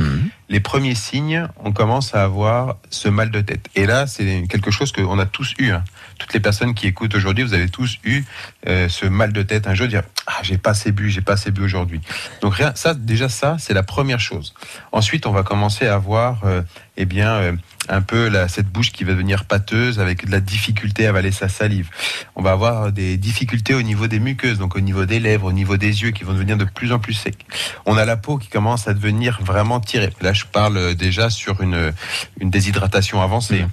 Les 0.48 0.60
premiers 0.60 0.96
signes, 0.96 1.48
on 1.64 1.72
commence 1.72 2.14
à 2.16 2.24
avoir 2.24 2.78
ce 2.92 3.10
mal 3.10 3.32
de 3.32 3.42
tête. 3.42 3.68
Et 3.76 3.88
là, 3.88 4.06
c'est 4.06 4.44
quelque 4.48 4.70
chose 4.70 4.92
qu'on 4.92 5.18
a 5.18 5.26
tous 5.26 5.56
eu. 5.58 5.72
hein. 5.72 5.84
Toutes 6.18 6.34
les 6.34 6.40
personnes 6.40 6.74
qui 6.74 6.88
écoutent 6.88 7.16
aujourd'hui, 7.16 7.44
vous 7.44 7.54
avez 7.54 7.70
tous 7.70 8.00
eu 8.04 8.24
euh, 8.68 8.90
ce 8.90 9.06
mal 9.06 9.34
de 9.34 9.42
tête 9.42 9.68
un 9.68 9.74
jour, 9.74 9.88
dire 9.88 10.04
ah 10.28 10.40
j'ai 10.44 10.58
pas 10.58 10.72
assez 10.72 10.92
bu, 10.92 11.10
j'ai 11.10 11.22
pas 11.22 11.34
assez 11.34 11.52
bu 11.52 11.64
aujourd'hui. 11.64 12.02
Donc 12.42 12.56
rien, 12.56 12.74
ça 12.76 12.94
déjà 12.94 13.30
ça 13.30 13.58
c'est 13.60 13.74
la 13.74 13.84
première 13.84 14.20
chose. 14.20 14.54
Ensuite, 14.92 15.26
on 15.26 15.32
va 15.32 15.44
commencer 15.44 15.88
à 15.88 15.96
avoir 15.96 16.44
euh, 16.46 16.62
eh 16.98 17.06
bien 17.06 17.34
euh, 17.34 17.52
un 17.90 18.02
peu 18.02 18.32
cette 18.48 18.68
bouche 18.68 18.92
qui 18.92 19.04
va 19.04 19.12
devenir 19.14 19.46
pâteuse 19.46 20.00
avec 20.00 20.26
de 20.26 20.32
la 20.32 20.40
difficulté 20.40 21.06
à 21.06 21.10
avaler 21.10 21.32
sa 21.32 21.50
salive. 21.50 21.90
On 22.36 22.42
va 22.42 22.52
avoir 22.52 22.92
des 22.92 23.18
difficultés 23.18 23.74
au 23.74 23.82
niveau 23.82 24.08
des 24.08 24.20
muqueuses, 24.20 24.58
donc 24.58 24.76
au 24.76 24.80
niveau 24.80 25.06
des 25.06 25.20
lèvres, 25.20 25.48
au 25.48 25.54
niveau 25.54 25.78
des 25.78 26.02
yeux 26.02 26.12
qui 26.12 26.24
vont 26.24 26.34
devenir 26.34 26.58
de 26.58 26.66
plus 26.66 26.92
en 26.92 27.00
plus 27.00 27.14
secs. 27.14 27.46
On 27.86 27.98
a 27.98 28.06
la 28.06 28.18
peau 28.18 28.38
qui 28.38 28.48
commence 28.48 28.88
à 28.88 28.94
devenir 28.94 29.40
vraiment 29.42 29.80
tirée. 29.80 30.12
Là, 30.22 30.34
je 30.34 30.46
parle 30.46 30.96
déjà 30.96 31.30
sur 31.30 31.62
une, 31.62 31.94
une 32.40 32.50
déshydratation 32.50 33.22
avancée. 33.22 33.66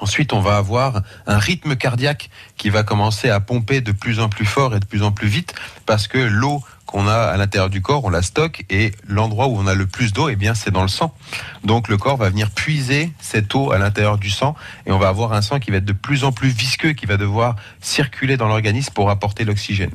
Ensuite, 0.00 0.32
on 0.32 0.40
va 0.40 0.56
avoir 0.56 1.02
un 1.26 1.38
rythme 1.38 1.76
cardiaque 1.76 2.30
qui 2.56 2.70
va 2.70 2.82
commencer 2.82 3.28
à 3.28 3.38
pomper 3.38 3.80
de 3.80 3.92
plus 3.92 4.18
en 4.18 4.28
plus 4.28 4.46
fort 4.46 4.74
et 4.74 4.80
de 4.80 4.86
plus 4.86 5.02
en 5.02 5.12
plus 5.12 5.28
vite 5.28 5.54
parce 5.86 6.08
que 6.08 6.18
l'eau 6.18 6.62
qu'on 6.90 7.06
a 7.06 7.14
à 7.14 7.36
l'intérieur 7.36 7.70
du 7.70 7.82
corps, 7.82 8.04
on 8.04 8.10
la 8.10 8.20
stocke 8.20 8.64
et 8.68 8.90
l'endroit 9.06 9.46
où 9.46 9.56
on 9.56 9.68
a 9.68 9.74
le 9.74 9.86
plus 9.86 10.12
d'eau, 10.12 10.28
eh 10.28 10.34
bien, 10.34 10.54
c'est 10.54 10.72
dans 10.72 10.82
le 10.82 10.88
sang. 10.88 11.14
Donc, 11.62 11.86
le 11.86 11.96
corps 11.96 12.16
va 12.16 12.28
venir 12.30 12.50
puiser 12.50 13.12
cette 13.20 13.54
eau 13.54 13.70
à 13.70 13.78
l'intérieur 13.78 14.18
du 14.18 14.28
sang 14.28 14.56
et 14.86 14.90
on 14.90 14.98
va 14.98 15.06
avoir 15.06 15.32
un 15.32 15.40
sang 15.40 15.60
qui 15.60 15.70
va 15.70 15.76
être 15.76 15.84
de 15.84 15.92
plus 15.92 16.24
en 16.24 16.32
plus 16.32 16.48
visqueux, 16.48 16.92
qui 16.92 17.06
va 17.06 17.16
devoir 17.16 17.54
circuler 17.80 18.36
dans 18.36 18.48
l'organisme 18.48 18.92
pour 18.92 19.08
apporter 19.08 19.44
l'oxygène. 19.44 19.92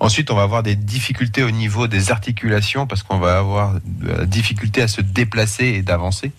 Ensuite, 0.00 0.30
on 0.30 0.36
va 0.36 0.42
avoir 0.42 0.62
des 0.62 0.76
difficultés 0.76 1.42
au 1.42 1.50
niveau 1.50 1.86
des 1.86 2.10
articulations 2.10 2.86
parce 2.86 3.02
qu'on 3.02 3.18
va 3.18 3.38
avoir 3.38 3.76
de 3.82 4.12
la 4.12 4.26
difficulté 4.26 4.82
à 4.82 4.88
se 4.88 5.00
déplacer 5.00 5.64
et 5.64 5.82
d'avancer. 5.82 6.32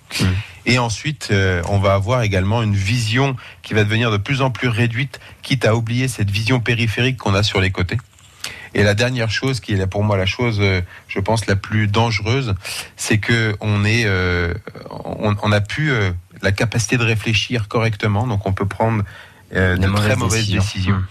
Et 0.67 0.77
ensuite, 0.77 1.29
euh, 1.31 1.63
on 1.67 1.79
va 1.79 1.95
avoir 1.95 2.21
également 2.21 2.61
une 2.61 2.75
vision 2.75 3.35
qui 3.63 3.73
va 3.73 3.83
devenir 3.83 4.11
de 4.11 4.17
plus 4.17 4.43
en 4.43 4.51
plus 4.51 4.67
réduite, 4.67 5.19
quitte 5.41 5.65
à 5.65 5.75
oublier 5.75 6.07
cette 6.07 6.29
vision 6.29 6.59
périphérique 6.59 7.17
qu'on 7.17 7.33
a 7.33 7.41
sur 7.41 7.59
les 7.59 7.71
côtés. 7.71 7.97
Et 8.75 8.83
la 8.83 8.93
dernière 8.93 9.31
chose, 9.31 9.61
qui 9.61 9.73
est 9.73 9.77
là 9.77 9.87
pour 9.87 10.03
moi 10.03 10.17
la 10.17 10.25
chose, 10.27 10.57
euh, 10.59 10.81
je 11.07 11.19
pense, 11.19 11.47
la 11.47 11.55
plus 11.55 11.87
dangereuse, 11.87 12.53
c'est 12.97 13.17
que 13.17 13.55
on 13.61 13.83
est, 13.85 14.03
euh, 14.05 14.53
on, 14.89 15.35
on 15.41 15.51
a 15.51 15.61
plus 15.61 15.91
euh, 15.91 16.11
la 16.41 16.51
capacité 16.51 16.97
de 16.97 17.03
réfléchir 17.03 17.67
correctement, 17.67 18.27
donc 18.27 18.45
on 18.45 18.53
peut 18.53 18.67
prendre 18.67 19.03
euh, 19.55 19.77
de 19.77 19.87
très 19.87 20.15
mauvaises 20.17 20.49
décisions. 20.49 20.61
décisions. 20.61 21.03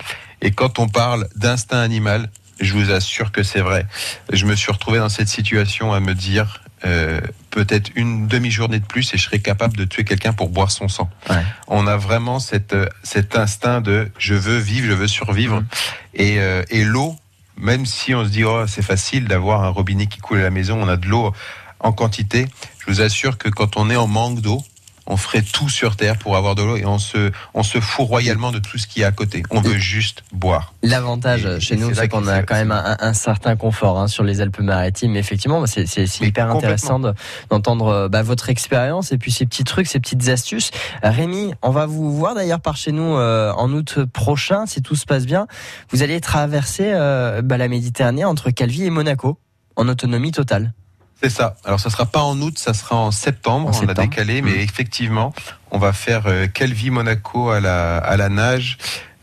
Et 0.42 0.50
quand 0.50 0.78
on 0.78 0.88
parle 0.88 1.26
d'instinct 1.36 1.80
animal, 1.80 2.30
je 2.60 2.74
vous 2.74 2.92
assure 2.92 3.32
que 3.32 3.42
c'est 3.42 3.62
vrai. 3.62 3.86
Je 4.32 4.44
me 4.46 4.54
suis 4.54 4.70
retrouvé 4.70 4.98
dans 4.98 5.08
cette 5.08 5.28
situation 5.28 5.92
à 5.92 6.00
me 6.00 6.14
dire 6.14 6.60
euh, 6.84 7.20
peut-être 7.50 7.90
une 7.94 8.26
demi-journée 8.28 8.78
de 8.78 8.84
plus 8.84 9.14
et 9.14 9.16
je 9.16 9.22
serais 9.22 9.38
capable 9.38 9.76
de 9.76 9.84
tuer 9.84 10.04
quelqu'un 10.04 10.34
pour 10.34 10.50
boire 10.50 10.70
son 10.70 10.88
sang. 10.88 11.08
On 11.66 11.86
a 11.86 11.96
vraiment 11.96 12.40
cette, 12.40 12.76
cet 13.02 13.36
instinct 13.36 13.80
de 13.80 14.10
je 14.18 14.34
veux 14.34 14.58
vivre, 14.58 14.86
je 14.88 14.92
veux 14.92 15.08
survivre. 15.08 15.64
Et, 16.12 16.38
euh, 16.40 16.62
et 16.68 16.84
l'eau, 16.84 17.16
même 17.56 17.86
si 17.86 18.14
on 18.14 18.24
se 18.24 18.30
dit 18.30 18.44
oh 18.44 18.66
c'est 18.66 18.82
facile 18.82 19.26
d'avoir 19.26 19.62
un 19.64 19.68
robinet 19.68 20.06
qui 20.06 20.18
coule 20.18 20.38
à 20.38 20.42
la 20.42 20.50
maison, 20.50 20.82
on 20.82 20.88
a 20.88 20.96
de 20.96 21.06
l'eau 21.06 21.32
en 21.80 21.92
quantité. 21.92 22.46
Je 22.78 22.92
vous 22.92 23.00
assure 23.00 23.38
que 23.38 23.48
quand 23.48 23.76
on 23.76 23.90
est 23.90 23.96
en 23.96 24.06
manque 24.06 24.40
d'eau, 24.40 24.62
on 25.06 25.16
ferait 25.16 25.42
tout 25.42 25.68
sur 25.68 25.96
terre 25.96 26.16
pour 26.18 26.36
avoir 26.36 26.54
de 26.54 26.62
l'eau 26.62 26.76
et 26.76 26.84
on 26.86 26.98
se, 26.98 27.30
on 27.52 27.62
se 27.62 27.78
fout 27.80 28.06
royalement 28.06 28.52
de 28.52 28.58
tout 28.58 28.78
ce 28.78 28.86
qui 28.86 29.02
est 29.02 29.04
à 29.04 29.12
côté. 29.12 29.42
On 29.50 29.60
veut 29.60 29.76
juste 29.78 30.24
boire. 30.32 30.72
L'avantage 30.82 31.58
chez 31.60 31.76
nous, 31.76 31.94
c'est 31.94 32.08
qu'on 32.08 32.26
a 32.26 32.42
quand 32.42 32.54
même 32.54 32.72
un, 32.72 32.96
un 33.00 33.12
certain 33.12 33.56
confort 33.56 33.98
hein, 33.98 34.08
sur 34.08 34.24
les 34.24 34.40
Alpes-Maritimes. 34.40 35.16
Effectivement, 35.16 35.64
c'est 35.66 35.86
c'est- 35.86 36.20
hyper 36.20 36.50
intéressant 36.50 36.98
de- 37.00 37.12
d'entendre 37.50 37.86
euh, 37.88 38.08
bah, 38.08 38.22
votre 38.22 38.48
expérience 38.48 39.12
et 39.12 39.18
puis 39.18 39.30
ces 39.32 39.46
petits 39.46 39.64
trucs, 39.64 39.86
ces 39.86 40.00
petites 40.00 40.28
astuces. 40.28 40.70
Rémi, 41.02 41.52
on 41.62 41.70
va 41.70 41.86
vous 41.86 42.16
voir 42.16 42.34
d'ailleurs 42.34 42.60
par 42.60 42.76
chez 42.76 42.92
nous 42.92 43.16
euh, 43.16 43.52
en 43.52 43.70
août 43.72 43.98
prochain, 44.12 44.66
si 44.66 44.80
tout 44.82 44.96
se 44.96 45.04
passe 45.06 45.26
bien. 45.26 45.46
Vous 45.90 46.02
allez 46.02 46.20
traverser 46.20 46.92
euh, 46.94 47.42
bah, 47.42 47.58
la 47.58 47.68
Méditerranée 47.68 48.24
entre 48.24 48.50
Calvi 48.50 48.84
et 48.84 48.90
Monaco 48.90 49.38
en 49.76 49.88
autonomie 49.88 50.32
totale. 50.32 50.72
C'est 51.22 51.30
ça. 51.30 51.56
Alors 51.64 51.80
ça 51.80 51.90
sera 51.90 52.06
pas 52.06 52.20
en 52.22 52.38
août, 52.40 52.58
ça 52.58 52.74
sera 52.74 52.96
en 52.96 53.10
septembre. 53.10 53.66
En 53.66 53.70
on 53.70 53.72
septembre. 53.72 54.00
a 54.00 54.02
décalé, 54.06 54.42
mais 54.42 54.62
effectivement, 54.62 55.32
on 55.70 55.78
va 55.78 55.92
faire 55.92 56.22
euh, 56.26 56.46
Calvi 56.46 56.90
Monaco 56.90 57.50
à 57.50 57.60
la 57.60 57.96
à 57.98 58.16
la 58.16 58.28
nage 58.28 58.76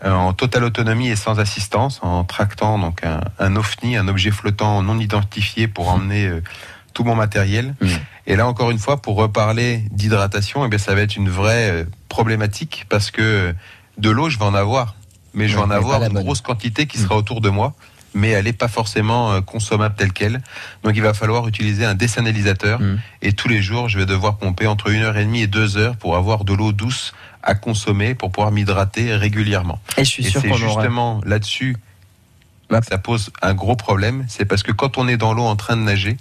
euh, 0.04 0.12
en 0.12 0.34
totale 0.34 0.64
autonomie 0.64 1.10
et 1.10 1.16
sans 1.16 1.40
assistance, 1.40 2.00
en 2.02 2.24
tractant 2.24 2.80
donc 2.80 3.04
un, 3.04 3.22
un 3.40 3.56
OFNI, 3.56 3.98
un 3.98 4.08
objet 4.08 4.32
flottant 4.32 4.82
non 4.82 5.00
identifié 5.00 5.68
pour 5.68 5.90
emmener 5.90 6.26
euh, 6.26 6.42
tout 6.94 7.04
mon 7.04 7.16
matériel. 7.16 7.76
Et 8.28 8.36
là 8.36 8.48
encore 8.48 8.72
une 8.72 8.80
fois, 8.80 9.02
pour 9.02 9.16
reparler 9.16 9.84
d'hydratation, 9.92 10.66
eh 10.66 10.70
bien 10.70 10.80
ça 10.80 10.96
va 10.96 11.02
être 11.02 11.16
une 11.16 11.30
vraie 11.30 11.70
euh, 11.72 11.86
problématique 12.10 12.86
parce 12.90 13.12
que 13.12 13.22
euh, 13.22 13.54
de 13.98 14.10
l'eau, 14.10 14.30
je 14.30 14.40
vais 14.40 14.46
en 14.46 14.56
avoir, 14.56 14.96
mais 15.34 15.48
je 15.48 15.54
vais 15.56 15.60
Ouais, 15.62 15.68
en 15.68 15.72
avoir 15.72 16.02
une 16.04 16.14
bonne. 16.14 16.24
grosse 16.24 16.42
quantité 16.42 16.88
qui 16.88 16.98
sera 16.98 17.16
autour 17.16 17.42
de 17.42 17.50
moi. 17.50 17.74
Mais 18.14 18.30
elle 18.30 18.46
n'est 18.46 18.54
pas 18.54 18.68
forcément 18.68 19.32
euh, 19.32 19.42
consommable 19.42 19.96
telle 19.98 20.12
qu'elle. 20.12 20.42
Donc 20.84 20.94
il 20.96 21.02
va 21.02 21.14
falloir 21.14 21.48
utiliser 21.48 21.86
un 21.86 21.96
désanalisateur. 21.96 22.80
Et 23.22 23.32
tous 23.34 23.48
les 23.48 23.62
jours, 23.62 23.88
je 23.90 23.98
vais 23.98 24.06
devoir 24.06 24.38
pomper 24.38 24.68
entre 24.68 24.90
une 24.90 25.02
heure 25.02 25.18
et 25.18 25.24
demie 25.26 25.42
et 25.42 25.48
deux 25.48 25.78
heures 25.78 25.96
pour 25.96 26.16
avoir 26.18 26.44
de 26.44 26.54
l'eau 26.54 26.72
douce 26.74 27.14
à 27.44 27.56
consommer 27.56 28.14
pour 28.14 28.32
pouvoir 28.32 28.52
m'hydrater 28.52 29.16
régulièrement. 29.16 29.80
Et 29.98 30.04
je 30.06 30.10
suis 30.10 30.24
sûr 30.24 30.42
c'est 30.42 30.48
aura- 30.66 30.82
justement 30.82 31.22
là-dessus 32.72 32.90
ça 32.90 32.98
pose 32.98 33.32
un 33.42 33.54
gros 33.54 33.76
problème. 33.76 34.26
C'est 34.28 34.46
parce 34.46 34.64
que 34.64 34.72
quand 34.72 34.98
on 34.98 35.08
est 35.08 35.18
dans 35.18 35.34
l'eau 35.34 35.44
en 35.44 35.56
train 35.56 35.78
de 35.78 35.82
nager, 35.82 36.18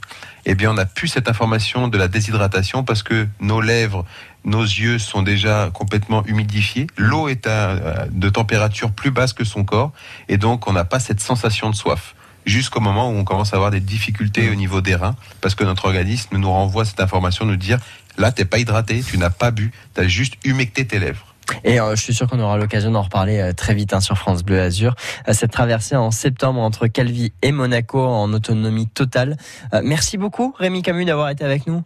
eh 0.46 0.54
bien, 0.54 0.70
on 0.70 0.74
n'a 0.74 0.86
plus 0.86 1.08
cette 1.08 1.28
information 1.28 1.88
de 1.88 1.98
la 1.98 2.08
déshydratation 2.08 2.84
parce 2.84 3.02
que 3.02 3.26
nos 3.40 3.60
lèvres, 3.60 4.04
nos 4.44 4.62
yeux 4.62 4.98
sont 4.98 5.22
déjà 5.22 5.70
complètement 5.72 6.24
humidifiés. 6.26 6.86
L'eau 6.96 7.28
est 7.28 7.46
à, 7.46 8.06
de 8.10 8.28
température 8.28 8.92
plus 8.92 9.10
basse 9.10 9.32
que 9.32 9.44
son 9.44 9.64
corps 9.64 9.92
et 10.28 10.38
donc 10.38 10.68
on 10.68 10.72
n'a 10.72 10.84
pas 10.84 11.00
cette 11.00 11.20
sensation 11.20 11.70
de 11.70 11.74
soif 11.74 12.14
jusqu'au 12.46 12.80
moment 12.80 13.10
où 13.10 13.14
on 13.14 13.24
commence 13.24 13.52
à 13.52 13.56
avoir 13.56 13.70
des 13.70 13.80
difficultés 13.80 14.48
au 14.50 14.54
niveau 14.54 14.80
des 14.80 14.94
reins, 14.94 15.14
parce 15.40 15.54
que 15.54 15.62
notre 15.62 15.84
organisme 15.84 16.36
nous 16.38 16.50
renvoie 16.50 16.84
cette 16.84 17.00
information, 17.00 17.44
nous 17.44 17.56
dire 17.56 17.78
là, 18.16 18.32
t'es 18.32 18.44
pas 18.44 18.58
hydraté, 18.58 19.02
tu 19.02 19.18
n'as 19.18 19.30
pas 19.30 19.50
bu, 19.50 19.72
tu 19.94 20.00
as 20.00 20.08
juste 20.08 20.34
humecté 20.44 20.86
tes 20.86 20.98
lèvres. 20.98 21.29
Et 21.64 21.80
euh, 21.80 21.94
je 21.96 22.02
suis 22.02 22.14
sûr 22.14 22.28
qu'on 22.28 22.40
aura 22.40 22.56
l'occasion 22.56 22.90
d'en 22.90 23.02
reparler 23.02 23.38
euh, 23.38 23.52
très 23.52 23.74
vite 23.74 23.92
hein, 23.92 24.00
sur 24.00 24.16
France 24.16 24.42
Bleu 24.42 24.60
Azur. 24.60 24.94
Euh, 25.28 25.32
cette 25.32 25.50
traversée 25.50 25.96
en 25.96 26.10
septembre 26.10 26.60
entre 26.60 26.86
Calvi 26.86 27.32
et 27.42 27.52
Monaco 27.52 28.00
en 28.00 28.32
autonomie 28.32 28.88
totale. 28.88 29.36
Merci 29.82 30.18
beaucoup 30.18 30.54
Rémi 30.58 30.82
Camus 30.82 31.04
d'avoir 31.04 31.30
été 31.30 31.44
avec 31.44 31.66
nous. 31.66 31.82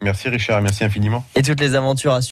Merci 0.00 0.28
Richard, 0.28 0.62
merci 0.62 0.84
infiniment. 0.84 1.24
Et 1.34 1.42
toutes 1.42 1.60
les 1.60 1.74
aventures 1.74 2.12
à 2.12 2.22